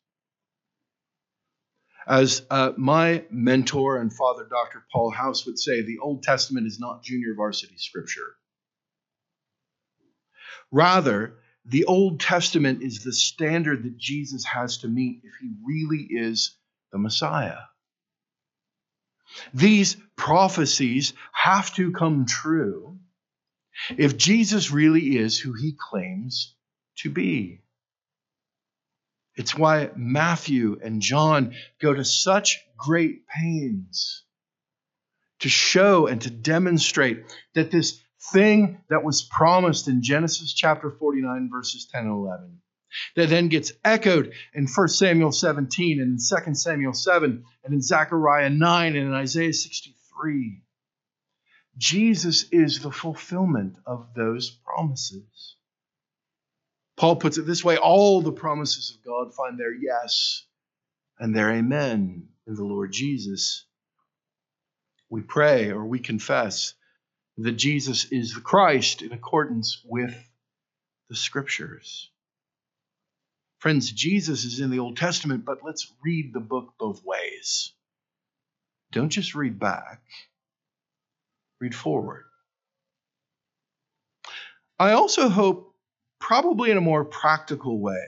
As 2.08 2.42
uh, 2.50 2.72
my 2.76 3.24
mentor 3.30 3.98
and 3.98 4.12
father, 4.12 4.48
Dr. 4.50 4.84
Paul 4.92 5.10
House, 5.10 5.46
would 5.46 5.58
say, 5.58 5.82
the 5.82 5.98
Old 5.98 6.24
Testament 6.24 6.66
is 6.66 6.80
not 6.80 7.04
junior 7.04 7.34
varsity 7.36 7.78
scripture. 7.78 8.34
Rather, 10.72 11.38
the 11.68 11.84
Old 11.84 12.20
Testament 12.20 12.82
is 12.82 13.02
the 13.02 13.12
standard 13.12 13.84
that 13.84 13.98
Jesus 13.98 14.44
has 14.44 14.78
to 14.78 14.88
meet 14.88 15.22
if 15.24 15.34
he 15.40 15.50
really 15.64 16.06
is 16.08 16.56
the 16.92 16.98
Messiah. 16.98 17.58
These 19.52 19.96
prophecies 20.16 21.12
have 21.32 21.74
to 21.74 21.92
come 21.92 22.26
true 22.26 22.98
if 23.96 24.16
Jesus 24.16 24.70
really 24.70 25.16
is 25.16 25.38
who 25.38 25.52
he 25.52 25.76
claims 25.78 26.54
to 26.98 27.10
be. 27.10 27.62
It's 29.34 29.56
why 29.56 29.90
Matthew 29.96 30.78
and 30.82 31.02
John 31.02 31.54
go 31.80 31.92
to 31.92 32.04
such 32.04 32.58
great 32.78 33.26
pains 33.26 34.22
to 35.40 35.48
show 35.48 36.06
and 36.06 36.22
to 36.22 36.30
demonstrate 36.30 37.24
that 37.54 37.70
this 37.70 38.00
thing 38.32 38.80
that 38.88 39.04
was 39.04 39.22
promised 39.22 39.88
in 39.88 40.02
Genesis 40.02 40.52
chapter 40.52 40.90
49, 40.90 41.48
verses 41.52 41.88
10 41.92 42.02
and 42.02 42.10
11, 42.10 42.60
that 43.16 43.28
then 43.28 43.48
gets 43.48 43.72
echoed 43.84 44.32
in 44.54 44.66
1 44.66 44.88
Samuel 44.88 45.32
17 45.32 46.00
and 46.00 46.18
in 46.18 46.44
2 46.44 46.54
Samuel 46.54 46.92
7 46.92 47.44
and 47.64 47.74
in 47.74 47.82
Zechariah 47.82 48.50
9 48.50 48.96
and 48.96 49.06
in 49.08 49.14
Isaiah 49.14 49.52
63 49.52 50.62
Jesus 51.76 52.44
is 52.52 52.80
the 52.80 52.90
fulfillment 52.90 53.76
of 53.86 54.14
those 54.14 54.50
promises. 54.50 55.56
Paul 56.96 57.16
puts 57.16 57.36
it 57.36 57.42
this 57.42 57.62
way 57.62 57.76
all 57.76 58.22
the 58.22 58.32
promises 58.32 58.96
of 58.96 59.04
God 59.04 59.34
find 59.34 59.58
their 59.58 59.74
yes 59.74 60.46
and 61.18 61.36
their 61.36 61.50
amen 61.50 62.28
in 62.46 62.54
the 62.54 62.64
Lord 62.64 62.92
Jesus. 62.92 63.66
We 65.10 65.20
pray 65.20 65.70
or 65.70 65.84
we 65.84 65.98
confess 65.98 66.72
that 67.38 67.52
Jesus 67.52 68.06
is 68.10 68.34
the 68.34 68.40
Christ 68.40 69.02
in 69.02 69.12
accordance 69.12 69.82
with 69.84 70.14
the 71.08 71.16
scriptures. 71.16 72.10
Friends, 73.58 73.90
Jesus 73.90 74.44
is 74.44 74.60
in 74.60 74.70
the 74.70 74.78
Old 74.78 74.96
Testament, 74.96 75.44
but 75.44 75.58
let's 75.64 75.92
read 76.04 76.32
the 76.32 76.40
book 76.40 76.74
both 76.78 77.04
ways. 77.04 77.72
Don't 78.92 79.10
just 79.10 79.34
read 79.34 79.58
back 79.58 80.00
read 81.60 81.74
forward. 81.74 82.24
I 84.78 84.92
also 84.92 85.28
hope, 85.28 85.74
probably 86.20 86.70
in 86.70 86.76
a 86.76 86.82
more 86.82 87.04
practical 87.04 87.78
way, 87.78 88.04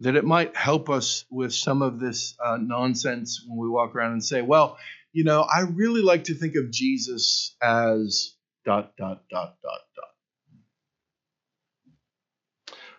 that 0.00 0.16
it 0.16 0.24
might 0.24 0.56
help 0.56 0.88
us 0.88 1.24
with 1.30 1.52
some 1.52 1.82
of 1.82 1.98
this 1.98 2.36
uh, 2.42 2.56
nonsense 2.60 3.44
when 3.46 3.58
we 3.58 3.68
walk 3.68 3.94
around 3.94 4.12
and 4.12 4.24
say, 4.24 4.42
well, 4.42 4.78
you 5.12 5.24
know, 5.24 5.42
I 5.42 5.62
really 5.62 6.02
like 6.02 6.24
to 6.24 6.34
think 6.34 6.54
of 6.56 6.70
Jesus 6.70 7.56
as 7.62 8.34
dot, 8.64 8.96
dot, 8.96 9.22
dot, 9.30 9.56
dot, 9.62 9.80
dot. 9.96 10.04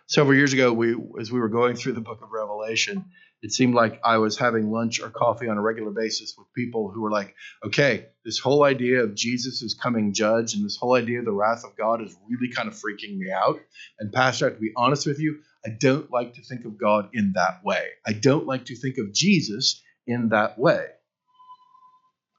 Several 0.06 0.36
years 0.36 0.52
ago, 0.52 0.72
we, 0.72 0.94
as 1.18 1.32
we 1.32 1.40
were 1.40 1.48
going 1.48 1.74
through 1.74 1.94
the 1.94 2.02
book 2.02 2.20
of 2.22 2.30
Revelation, 2.30 3.06
it 3.40 3.52
seemed 3.52 3.74
like 3.74 3.98
I 4.04 4.18
was 4.18 4.38
having 4.38 4.70
lunch 4.70 5.00
or 5.00 5.08
coffee 5.08 5.48
on 5.48 5.56
a 5.56 5.62
regular 5.62 5.90
basis 5.90 6.34
with 6.36 6.46
people 6.54 6.90
who 6.90 7.00
were 7.00 7.10
like, 7.10 7.34
okay, 7.64 8.06
this 8.24 8.38
whole 8.38 8.62
idea 8.62 9.02
of 9.02 9.14
Jesus 9.14 9.62
is 9.62 9.74
coming 9.74 10.12
judge 10.12 10.54
and 10.54 10.64
this 10.64 10.76
whole 10.76 10.94
idea 10.94 11.20
of 11.20 11.24
the 11.24 11.32
wrath 11.32 11.64
of 11.64 11.76
God 11.76 12.02
is 12.02 12.14
really 12.28 12.52
kind 12.52 12.68
of 12.68 12.74
freaking 12.74 13.16
me 13.16 13.32
out. 13.32 13.58
And, 13.98 14.12
Pastor, 14.12 14.46
I 14.46 14.48
have 14.50 14.58
to 14.58 14.60
be 14.60 14.72
honest 14.76 15.06
with 15.06 15.18
you, 15.18 15.38
I 15.64 15.70
don't 15.70 16.10
like 16.10 16.34
to 16.34 16.42
think 16.42 16.66
of 16.66 16.78
God 16.78 17.08
in 17.14 17.32
that 17.34 17.64
way. 17.64 17.86
I 18.06 18.12
don't 18.12 18.46
like 18.46 18.66
to 18.66 18.76
think 18.76 18.98
of 18.98 19.12
Jesus 19.14 19.82
in 20.06 20.28
that 20.28 20.58
way. 20.58 20.86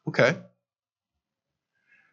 Okay. 0.08 0.38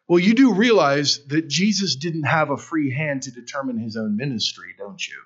Well, 0.09 0.19
you 0.19 0.35
do 0.35 0.55
realize 0.55 1.25
that 1.29 1.49
Jesus 1.49 1.97
didn't 1.97 2.25
have 2.25 2.51
a 2.51 2.57
free 2.57 2.93
hand 2.93 3.23
to 3.23 3.31
determine 3.31 3.79
his 3.79 3.97
own 3.97 4.17
ministry, 4.17 4.75
don't 4.77 5.01
you? 5.07 5.17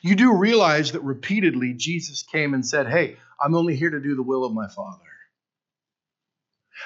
You 0.00 0.14
do 0.14 0.34
realize 0.36 0.92
that 0.92 1.02
repeatedly 1.02 1.74
Jesus 1.74 2.22
came 2.22 2.54
and 2.54 2.66
said, 2.66 2.88
Hey, 2.88 3.18
I'm 3.38 3.54
only 3.54 3.76
here 3.76 3.90
to 3.90 4.00
do 4.00 4.16
the 4.16 4.22
will 4.22 4.44
of 4.44 4.54
my 4.54 4.68
Father. 4.68 5.02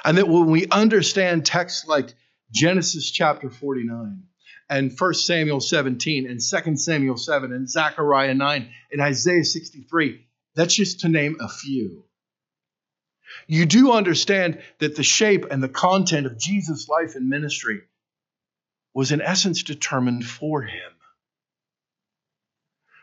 And 0.05 0.19
that 0.19 0.29
when 0.29 0.51
we 0.51 0.67
understand 0.69 1.47
texts 1.47 1.87
like 1.87 2.15
Genesis 2.53 3.11
chapter 3.11 3.51
49 3.51 4.23
and 4.69 4.93
1 4.99 5.15
Samuel 5.15 5.61
17 5.61 6.29
and 6.29 6.41
2 6.41 6.77
Samuel 6.77 7.17
7 7.17 7.53
and 7.53 7.69
Zechariah 7.69 8.35
9 8.35 8.71
and 8.93 9.01
Isaiah 9.01 9.45
63, 9.45 10.27
that's 10.55 10.75
just 10.75 11.01
to 11.01 11.09
name 11.09 11.37
a 11.41 11.49
few. 11.49 12.05
You 13.47 13.67
do 13.67 13.93
understand 13.93 14.61
that 14.79 14.97
the 14.97 15.03
shape 15.03 15.47
and 15.51 15.63
the 15.63 15.69
content 15.69 16.27
of 16.27 16.39
Jesus' 16.39 16.89
life 16.89 17.15
and 17.15 17.29
ministry 17.29 17.83
was 18.95 19.13
in 19.13 19.21
essence 19.21 19.63
determined 19.63 20.25
for 20.25 20.63
him. 20.63 20.93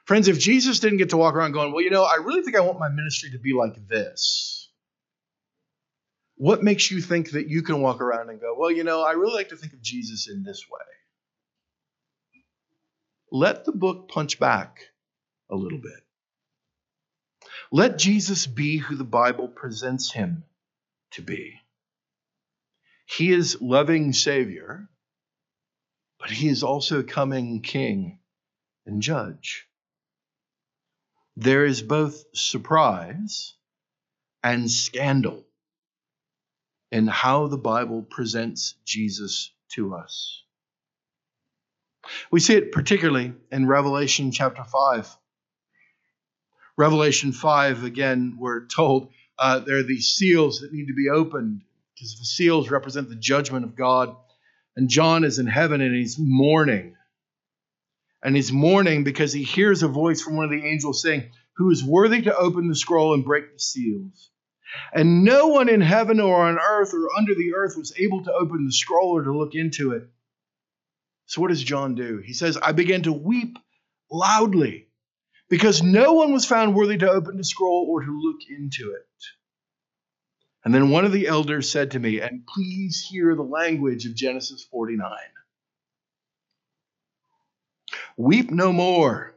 Friends, 0.06 0.30
if 0.30 0.40
Jesus 0.40 0.80
didn't 0.80 1.00
get 1.00 1.10
to 1.10 1.18
walk 1.18 1.36
around 1.36 1.52
going, 1.52 1.74
well, 1.74 1.84
you 1.84 1.90
know, 1.90 2.04
I 2.04 2.16
really 2.16 2.42
think 2.42 2.56
I 2.56 2.62
want 2.62 2.80
my 2.80 2.90
ministry 2.90 3.32
to 3.32 3.40
be 3.40 3.54
like 3.54 3.88
this, 3.88 4.70
what 6.38 6.64
makes 6.64 6.90
you 6.90 7.02
think 7.02 7.32
that 7.32 7.50
you 7.50 7.62
can 7.62 7.82
walk 7.82 8.00
around 8.00 8.30
and 8.30 8.40
go, 8.40 8.56
well, 8.58 8.72
you 8.72 8.84
know, 8.84 9.04
I 9.04 9.12
really 9.14 9.34
like 9.34 9.50
to 9.50 9.58
think 9.58 9.74
of 9.74 9.82
Jesus 9.82 10.30
in 10.30 10.44
this 10.44 10.66
way? 10.72 10.80
Let 13.32 13.66
the 13.66 13.74
book 13.74 14.08
punch 14.08 14.40
back 14.40 14.80
a 15.52 15.56
little 15.56 15.80
bit. 15.80 16.07
Let 17.72 17.98
Jesus 17.98 18.48
be 18.48 18.78
who 18.78 18.96
the 18.96 19.04
Bible 19.04 19.48
presents 19.48 20.12
him 20.12 20.44
to 21.12 21.22
be. 21.22 21.56
He 23.06 23.32
is 23.32 23.62
loving 23.62 24.14
Savior, 24.14 24.90
but 26.20 26.30
he 26.30 26.48
is 26.50 26.64
also 26.64 27.04
coming 27.04 27.62
King 27.62 28.20
and 28.86 29.02
Judge 29.02 29.68
there 31.38 31.66
is 31.66 31.84
both 31.84 32.26
surprise 32.34 33.54
and 34.44 34.70
scandal 34.70 35.46
in 36.92 37.06
how 37.06 37.48
the 37.48 37.60
Bible 37.60 38.02
presents 38.02 38.74
Jesus 38.86 39.52
to 39.74 39.94
us. 39.94 40.44
We 42.32 42.40
see 42.40 42.56
it 42.56 42.72
particularly 42.72 43.34
in 43.52 43.68
Revelation 43.68 44.32
chapter 44.32 44.64
5. 44.64 45.16
Revelation 46.78 47.32
5, 47.32 47.84
again, 47.84 48.38
we're 48.40 48.68
told 48.68 49.10
uh, 49.40 49.60
there 49.60 49.78
are 49.78 49.84
these 49.84 50.08
seals 50.08 50.60
that 50.60 50.72
need 50.72 50.88
to 50.88 50.94
be 50.94 51.10
opened 51.10 51.62
because 51.96 52.18
the 52.20 52.26
seals 52.26 52.70
represent 52.70 53.10
the 53.10 53.16
judgment 53.16 53.66
of 53.66 53.76
God. 53.76 54.16
And 54.76 54.90
John 54.90 55.24
is 55.24 55.40
in 55.40 55.48
heaven 55.48 55.82
and 55.82 55.96
he's 55.96 56.18
mourning 56.20 56.96
and 58.22 58.36
he's 58.36 58.52
mourning 58.52 59.04
because 59.04 59.34
he 59.34 59.44
hears 59.44 59.84
a 59.84 59.88
voice 59.88 60.22
from 60.22 60.36
one 60.36 60.46
of 60.46 60.52
the 60.52 60.68
angels 60.68 61.02
saying, 61.02 61.32
Who 61.58 61.72
is 61.72 61.84
worthy 61.84 62.22
to 62.24 62.36
open 62.36 62.68
the 62.68 62.76
scroll 62.76 63.14
and 63.14 63.26
break 63.26 63.54
the 63.54 63.60
seals? 63.60 64.30
And 64.94 65.24
no 65.24 65.48
one 65.48 65.70
in 65.70 65.82
heaven 65.82 66.20
or 66.20 66.48
on 66.48 66.60
earth 66.60 66.94
or 66.94 67.10
under 67.18 67.34
the 67.34 67.54
earth 67.56 67.76
was 67.78 67.94
able 67.98 68.24
to 68.24 68.34
open 68.34 68.66
the 68.66 68.72
scroll 68.72 69.18
or 69.18 69.24
to 69.24 69.36
look 69.36 69.56
into 69.56 69.94
it. 69.94 70.10
So, 71.26 71.42
what 71.42 71.50
does 71.50 71.64
John 71.64 71.96
do? 71.96 72.22
He 72.24 72.34
says, 72.34 72.58
I 72.58 72.72
began 72.72 73.04
to 73.04 73.14
weep 73.14 73.58
loudly 74.12 74.87
because 75.50 75.82
no 75.82 76.14
one 76.14 76.34
was 76.34 76.46
found 76.46 76.76
worthy 76.76 76.98
to 76.98 77.10
open 77.10 77.38
the 77.38 77.44
scroll 77.44 77.88
or 77.90 78.02
to 78.02 78.22
look 78.22 78.42
into 78.50 78.92
it. 78.92 79.06
And 80.66 80.74
then 80.74 80.90
one 80.90 81.06
of 81.06 81.14
the 81.14 81.28
elders 81.28 81.72
said 81.72 81.92
to 81.92 82.00
me, 82.00 82.20
And 82.20 82.46
please 82.46 83.06
hear 83.10 83.36
the 83.36 83.44
language 83.44 84.06
of 84.06 84.16
Genesis 84.16 84.68
49. 84.70 85.10
Weep 88.18 88.52
no 88.52 88.74
more. 88.74 89.36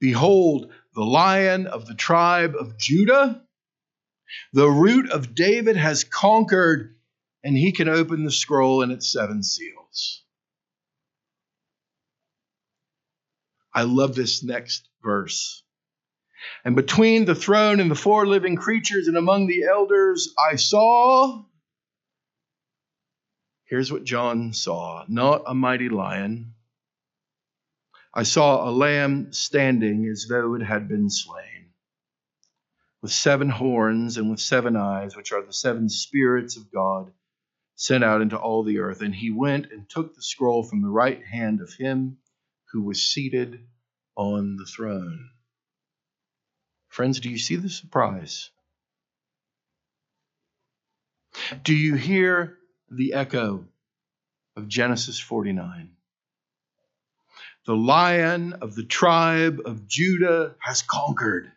Behold, 0.00 0.70
the 0.94 1.04
lion 1.04 1.66
of 1.66 1.86
the 1.86 1.94
tribe 1.94 2.54
of 2.58 2.76
Judah, 2.76 3.42
the 4.52 4.68
root 4.68 5.10
of 5.10 5.34
David, 5.34 5.76
has 5.76 6.04
conquered, 6.04 6.96
and 7.42 7.56
he 7.56 7.72
can 7.72 7.88
open 7.88 8.24
the 8.24 8.30
scroll 8.30 8.82
and 8.82 8.92
its 8.92 9.10
seven 9.10 9.42
seals. 9.42 10.22
I 13.72 13.82
love 13.82 14.14
this 14.14 14.42
next 14.42 14.87
verse. 15.02 15.62
And 16.64 16.76
between 16.76 17.24
the 17.24 17.34
throne 17.34 17.80
and 17.80 17.90
the 17.90 17.96
four 17.96 18.26
living 18.26 18.56
creatures 18.56 19.08
and 19.08 19.16
among 19.16 19.46
the 19.46 19.64
elders, 19.64 20.34
I 20.38 20.56
saw. 20.56 21.44
Here's 23.64 23.92
what 23.92 24.04
John 24.04 24.52
saw 24.52 25.04
not 25.08 25.42
a 25.46 25.54
mighty 25.54 25.88
lion 25.88 26.54
I 28.14 28.22
saw 28.22 28.68
a 28.68 28.72
lamb 28.72 29.32
standing 29.32 30.06
as 30.06 30.26
though 30.28 30.54
it 30.54 30.62
had 30.62 30.88
been 30.88 31.10
slain, 31.10 31.72
with 33.02 33.12
seven 33.12 33.48
horns 33.50 34.16
and 34.16 34.30
with 34.30 34.40
seven 34.40 34.76
eyes, 34.76 35.14
which 35.14 35.30
are 35.32 35.44
the 35.44 35.52
seven 35.52 35.88
spirits 35.88 36.56
of 36.56 36.72
God 36.72 37.12
sent 37.74 38.02
out 38.02 38.22
into 38.22 38.36
all 38.36 38.64
the 38.64 38.78
earth. 38.78 39.02
And 39.02 39.14
he 39.14 39.30
went 39.30 39.70
and 39.70 39.88
took 39.88 40.14
the 40.14 40.22
scroll 40.22 40.64
from 40.64 40.82
the 40.82 40.88
right 40.88 41.24
hand 41.24 41.60
of 41.60 41.72
him 41.74 42.18
who 42.72 42.82
was 42.82 43.02
seated 43.02 43.60
on 44.18 44.56
the 44.56 44.66
throne. 44.66 45.30
Friends, 46.88 47.20
do 47.20 47.30
you 47.30 47.38
see 47.38 47.56
the 47.56 47.70
surprise? 47.70 48.50
Do 51.62 51.74
you 51.74 51.94
hear 51.94 52.58
the 52.90 53.14
echo 53.14 53.64
of 54.56 54.68
Genesis 54.68 55.18
49? 55.18 55.92
the 57.68 57.76
lion 57.76 58.54
of 58.62 58.74
the 58.74 58.82
tribe 58.82 59.60
of 59.66 59.86
Judah 59.86 60.54
has 60.58 60.80
conquered. 60.80 61.52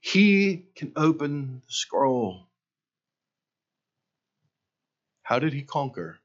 He 0.00 0.64
can 0.74 0.90
open 0.96 1.62
the 1.64 1.72
scroll. 1.72 2.48
How 5.22 5.38
did 5.38 5.52
he 5.52 5.62
conquer? 5.62 6.18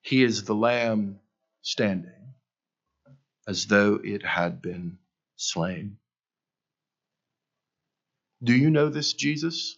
He 0.00 0.22
is 0.24 0.44
the 0.44 0.54
lamb 0.54 1.20
standing 1.60 2.23
as 3.46 3.66
though 3.66 4.00
it 4.02 4.24
had 4.24 4.62
been 4.62 4.98
slain. 5.36 5.98
Do 8.42 8.54
you 8.54 8.70
know 8.70 8.88
this 8.88 9.12
Jesus? 9.12 9.76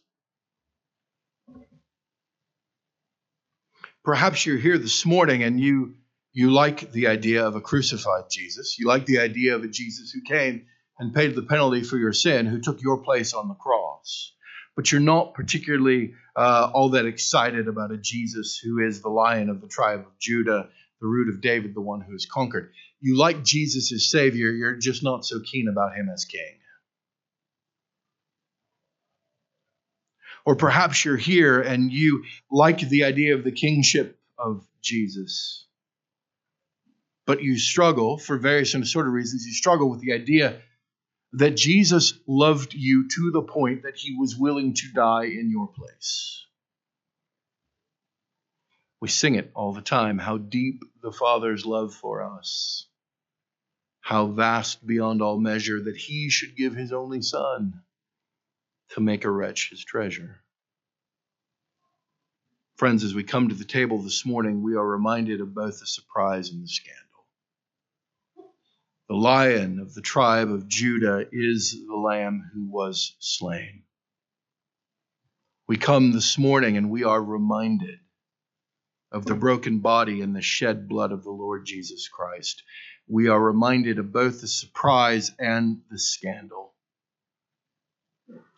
Perhaps 4.05 4.46
you're 4.46 4.59
here 4.59 4.79
this 4.79 5.05
morning 5.05 5.42
and 5.42 5.61
you 5.61 5.94
you 6.33 6.50
like 6.50 6.92
the 6.92 7.07
idea 7.07 7.46
of 7.46 7.57
a 7.57 7.62
crucified 7.62 8.24
Jesus. 8.31 8.79
You 8.79 8.87
like 8.87 9.07
the 9.07 9.20
idea 9.20 9.55
of 9.55 9.64
a 9.64 9.68
Jesus 9.68 10.11
who 10.11 10.20
came 10.20 10.66
and 10.98 11.14
paid 11.14 11.35
the 11.35 11.43
penalty 11.43 11.82
for 11.82 11.97
your 11.97 12.12
sin, 12.12 12.45
who 12.45 12.61
took 12.61 12.82
your 12.82 12.99
place 12.99 13.32
on 13.32 13.49
the 13.49 13.55
cross. 13.55 14.32
But 14.76 14.93
you're 14.93 15.01
not 15.01 15.32
particularly 15.32 16.12
uh, 16.36 16.70
all 16.74 16.91
that 16.91 17.07
excited 17.07 17.68
about 17.68 17.91
a 17.91 17.97
Jesus 17.97 18.59
who 18.59 18.80
is 18.80 19.01
the 19.01 19.09
lion 19.09 19.49
of 19.49 19.62
the 19.62 19.66
tribe 19.66 20.01
of 20.01 20.18
Judah, 20.18 20.68
the 21.01 21.07
root 21.07 21.34
of 21.34 21.41
David, 21.41 21.74
the 21.74 21.80
one 21.80 22.03
who 22.03 22.12
has 22.12 22.26
conquered. 22.26 22.70
You 23.07 23.16
like 23.16 23.44
Jesus 23.44 23.92
as 23.92 24.11
Savior, 24.11 24.50
you're 24.50 24.76
just 24.76 25.02
not 25.02 25.24
so 25.24 25.40
keen 25.40 25.68
about 25.68 25.94
him 25.94 26.09
as 26.12 26.24
King. 26.24 26.59
Or 30.44 30.57
perhaps 30.57 31.04
you're 31.04 31.16
here 31.16 31.61
and 31.61 31.92
you 31.92 32.24
like 32.50 32.80
the 32.80 33.04
idea 33.04 33.34
of 33.34 33.44
the 33.44 33.52
kingship 33.52 34.18
of 34.38 34.66
Jesus 34.82 35.66
but 37.26 37.42
you 37.42 37.59
struggle 37.59 38.16
for 38.16 38.38
various 38.38 38.70
sort 38.70 39.07
of 39.07 39.12
reasons. 39.12 39.44
You 39.44 39.52
struggle 39.52 39.90
with 39.90 40.00
the 40.00 40.12
idea 40.12 40.62
that 41.32 41.57
Jesus 41.57 42.14
loved 42.26 42.72
you 42.72 43.09
to 43.09 43.30
the 43.32 43.42
point 43.42 43.82
that 43.82 43.96
he 43.96 44.16
was 44.16 44.36
willing 44.38 44.74
to 44.74 44.92
die 44.94 45.24
in 45.24 45.50
your 45.50 45.66
place. 45.66 46.46
We 49.00 49.09
sing 49.09 49.34
it 49.34 49.50
all 49.54 49.72
the 49.72 49.82
time 49.82 50.18
how 50.18 50.38
deep 50.38 50.82
the 51.02 51.12
Father's 51.12 51.66
love 51.66 51.92
for 51.92 52.22
us. 52.22 52.86
How 54.07 54.28
vast 54.28 54.86
beyond 54.86 55.20
all 55.20 55.36
measure 55.36 55.82
that 55.82 55.96
he 55.96 56.30
should 56.30 56.57
give 56.57 56.76
his 56.76 56.92
only 56.92 57.20
Son 57.20 57.82
to 58.88 59.00
make 59.00 59.24
a 59.24 59.30
wretch 59.30 59.70
his 59.70 59.84
treasure. 59.84 60.36
Friends, 62.76 63.02
as 63.02 63.14
we 63.16 63.24
come 63.24 63.48
to 63.48 63.54
the 63.57 63.64
table 63.64 63.98
this 63.98 64.24
morning, 64.24 64.62
we 64.62 64.76
are 64.76 64.86
reminded 64.86 65.40
of 65.40 65.57
both 65.57 65.80
the 65.80 65.88
surprise 65.88 66.50
and 66.50 66.62
the 66.62 66.68
scandal. 66.68 67.02
The 69.09 69.16
lion 69.16 69.80
of 69.80 69.92
the 69.92 70.02
tribe 70.02 70.52
of 70.52 70.68
Judah 70.68 71.26
is 71.32 71.76
the 71.88 71.96
lamb 71.96 72.48
who 72.54 72.64
was 72.70 73.16
slain. 73.18 73.82
We 75.66 75.78
come 75.78 76.12
this 76.12 76.38
morning 76.38 76.76
and 76.76 76.90
we 76.90 77.02
are 77.02 77.20
reminded 77.20 77.98
of 79.11 79.24
the 79.24 79.34
broken 79.34 79.80
body 79.80 80.20
and 80.20 80.36
the 80.36 80.42
shed 80.42 80.88
blood 80.88 81.11
of 81.11 81.24
the 81.24 81.32
Lord 81.32 81.66
Jesus 81.66 82.07
Christ 82.07 82.62
we 83.09 83.28
are 83.28 83.40
reminded 83.40 83.98
of 83.98 84.12
both 84.12 84.40
the 84.40 84.48
surprise 84.48 85.32
and 85.38 85.82
the 85.90 85.98
scandal. 85.98 86.72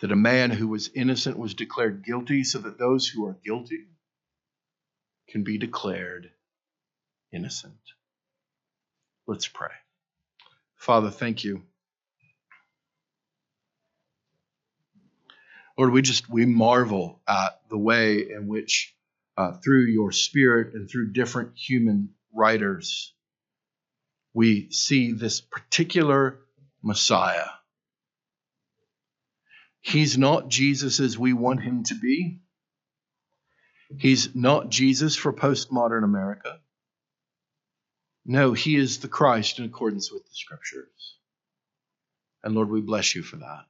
That 0.01 0.13
a 0.13 0.17
man 0.17 0.51
who 0.51 0.69
was 0.69 0.91
innocent 0.95 1.39
was 1.39 1.55
declared 1.55 2.05
guilty 2.05 2.45
so 2.45 2.59
that 2.61 2.79
those 2.79 3.07
who 3.07 3.27
are 3.27 3.37
guilty 3.45 3.87
can 5.29 5.45
be 5.45 5.59
declared 5.59 6.31
innocent. 7.33 7.75
Let's 9.27 9.49
pray. 9.49 9.73
Father, 10.77 11.11
thank 11.11 11.45
you. 11.45 11.63
Lord, 15.77 15.93
we 15.93 16.01
just 16.01 16.31
we 16.31 16.47
marvel 16.47 17.21
at 17.29 17.61
the 17.69 17.79
way 17.79 18.31
in 18.31 18.49
which 18.49 18.95
uh, 19.37 19.53
through 19.53 19.85
your 19.85 20.11
spirit 20.13 20.75
and 20.75 20.89
through 20.89 21.13
different 21.13 21.53
human 21.57 22.11
writers 22.33 23.13
we 24.35 24.71
see 24.71 25.13
this 25.13 25.41
particular 25.41 26.39
Messiah. 26.83 27.49
He's 29.81 30.19
not 30.19 30.49
Jesus 30.49 31.01
as 31.01 31.19
we 31.19 31.33
want 31.33 31.63
him 31.63 31.85
to 31.85 31.95
be. 31.95 32.41
He's 33.97 34.35
not 34.35 34.69
Jesus 34.69 35.17
for 35.17 35.33
postmodern 35.33 36.05
America. 36.05 36.61
No, 38.27 38.53
he 38.53 38.77
is 38.77 38.99
the 38.99 39.09
Christ 39.09 39.59
in 39.59 39.65
accordance 39.65 40.13
with 40.13 40.25
the 40.25 40.35
scriptures. 40.35 41.17
And 42.45 42.55
Lord, 42.55 42.69
we 42.69 42.83
bless 42.83 43.15
you 43.15 43.23
for 43.23 43.37
that. 43.37 43.65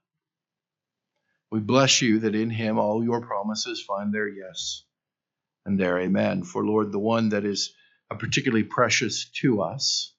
We 1.51 1.61
bless 1.61 2.03
you 2.03 2.21
that 2.21 2.35
in 2.35 2.51
him 2.51 2.79
all 2.79 3.03
your 3.05 3.21
promises 3.21 3.81
find 3.81 4.13
their 4.13 4.29
yes 4.29 4.83
and 5.65 5.79
their 5.79 5.99
amen. 6.01 6.43
For 6.43 6.65
Lord, 6.65 6.93
the 6.93 6.99
one 6.99 7.31
that 7.31 7.45
is 7.45 7.73
particularly 8.11 8.65
precious 8.65 9.31
to 9.41 9.63
us 9.63 10.13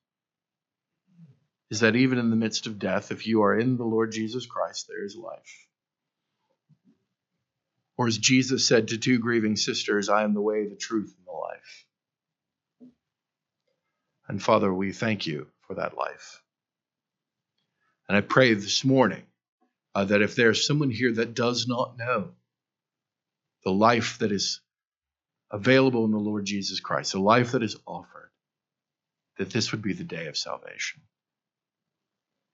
is 1.69 1.81
that 1.81 1.95
even 1.95 2.17
in 2.17 2.29
the 2.29 2.35
midst 2.35 2.67
of 2.67 2.79
death, 2.79 3.11
if 3.11 3.27
you 3.27 3.43
are 3.43 3.57
in 3.57 3.77
the 3.77 3.83
Lord 3.83 4.11
Jesus 4.11 4.45
Christ, 4.45 4.87
there 4.87 5.03
is 5.03 5.15
life. 5.15 5.67
Or 7.97 8.07
as 8.07 8.17
Jesus 8.17 8.65
said 8.65 8.87
to 8.87 8.97
two 8.97 9.19
grieving 9.19 9.55
sisters, 9.55 10.09
I 10.09 10.23
am 10.23 10.33
the 10.33 10.41
way, 10.41 10.65
the 10.67 10.75
truth, 10.75 11.13
and 11.17 11.27
the 11.27 11.31
life. 11.31 11.85
And 14.27 14.41
Father, 14.41 14.73
we 14.73 14.93
thank 14.93 15.27
you 15.27 15.47
for 15.67 15.75
that 15.75 15.97
life. 15.97 16.41
And 18.07 18.17
I 18.17 18.21
pray 18.21 18.53
this 18.53 18.85
morning 18.85 19.23
uh, 19.93 20.05
that 20.05 20.21
if 20.21 20.35
there's 20.35 20.65
someone 20.65 20.89
here 20.89 21.13
that 21.13 21.35
does 21.35 21.67
not 21.67 21.97
know 21.97 22.29
the 23.63 23.71
life 23.71 24.17
that 24.19 24.31
is 24.31 24.61
available 25.51 26.05
in 26.05 26.11
the 26.11 26.17
Lord 26.17 26.45
Jesus 26.45 26.79
Christ, 26.79 27.11
the 27.11 27.19
life 27.19 27.51
that 27.51 27.63
is 27.63 27.75
offered, 27.85 28.31
that 29.37 29.49
this 29.49 29.71
would 29.71 29.81
be 29.81 29.93
the 29.93 30.03
day 30.03 30.27
of 30.27 30.37
salvation. 30.37 31.01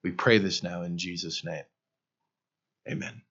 We 0.05 0.13
pray 0.13 0.39
this 0.39 0.63
now 0.63 0.83
in 0.83 0.99
Jesus' 0.99 1.45
name. 1.45 1.65
Amen. 2.89 3.21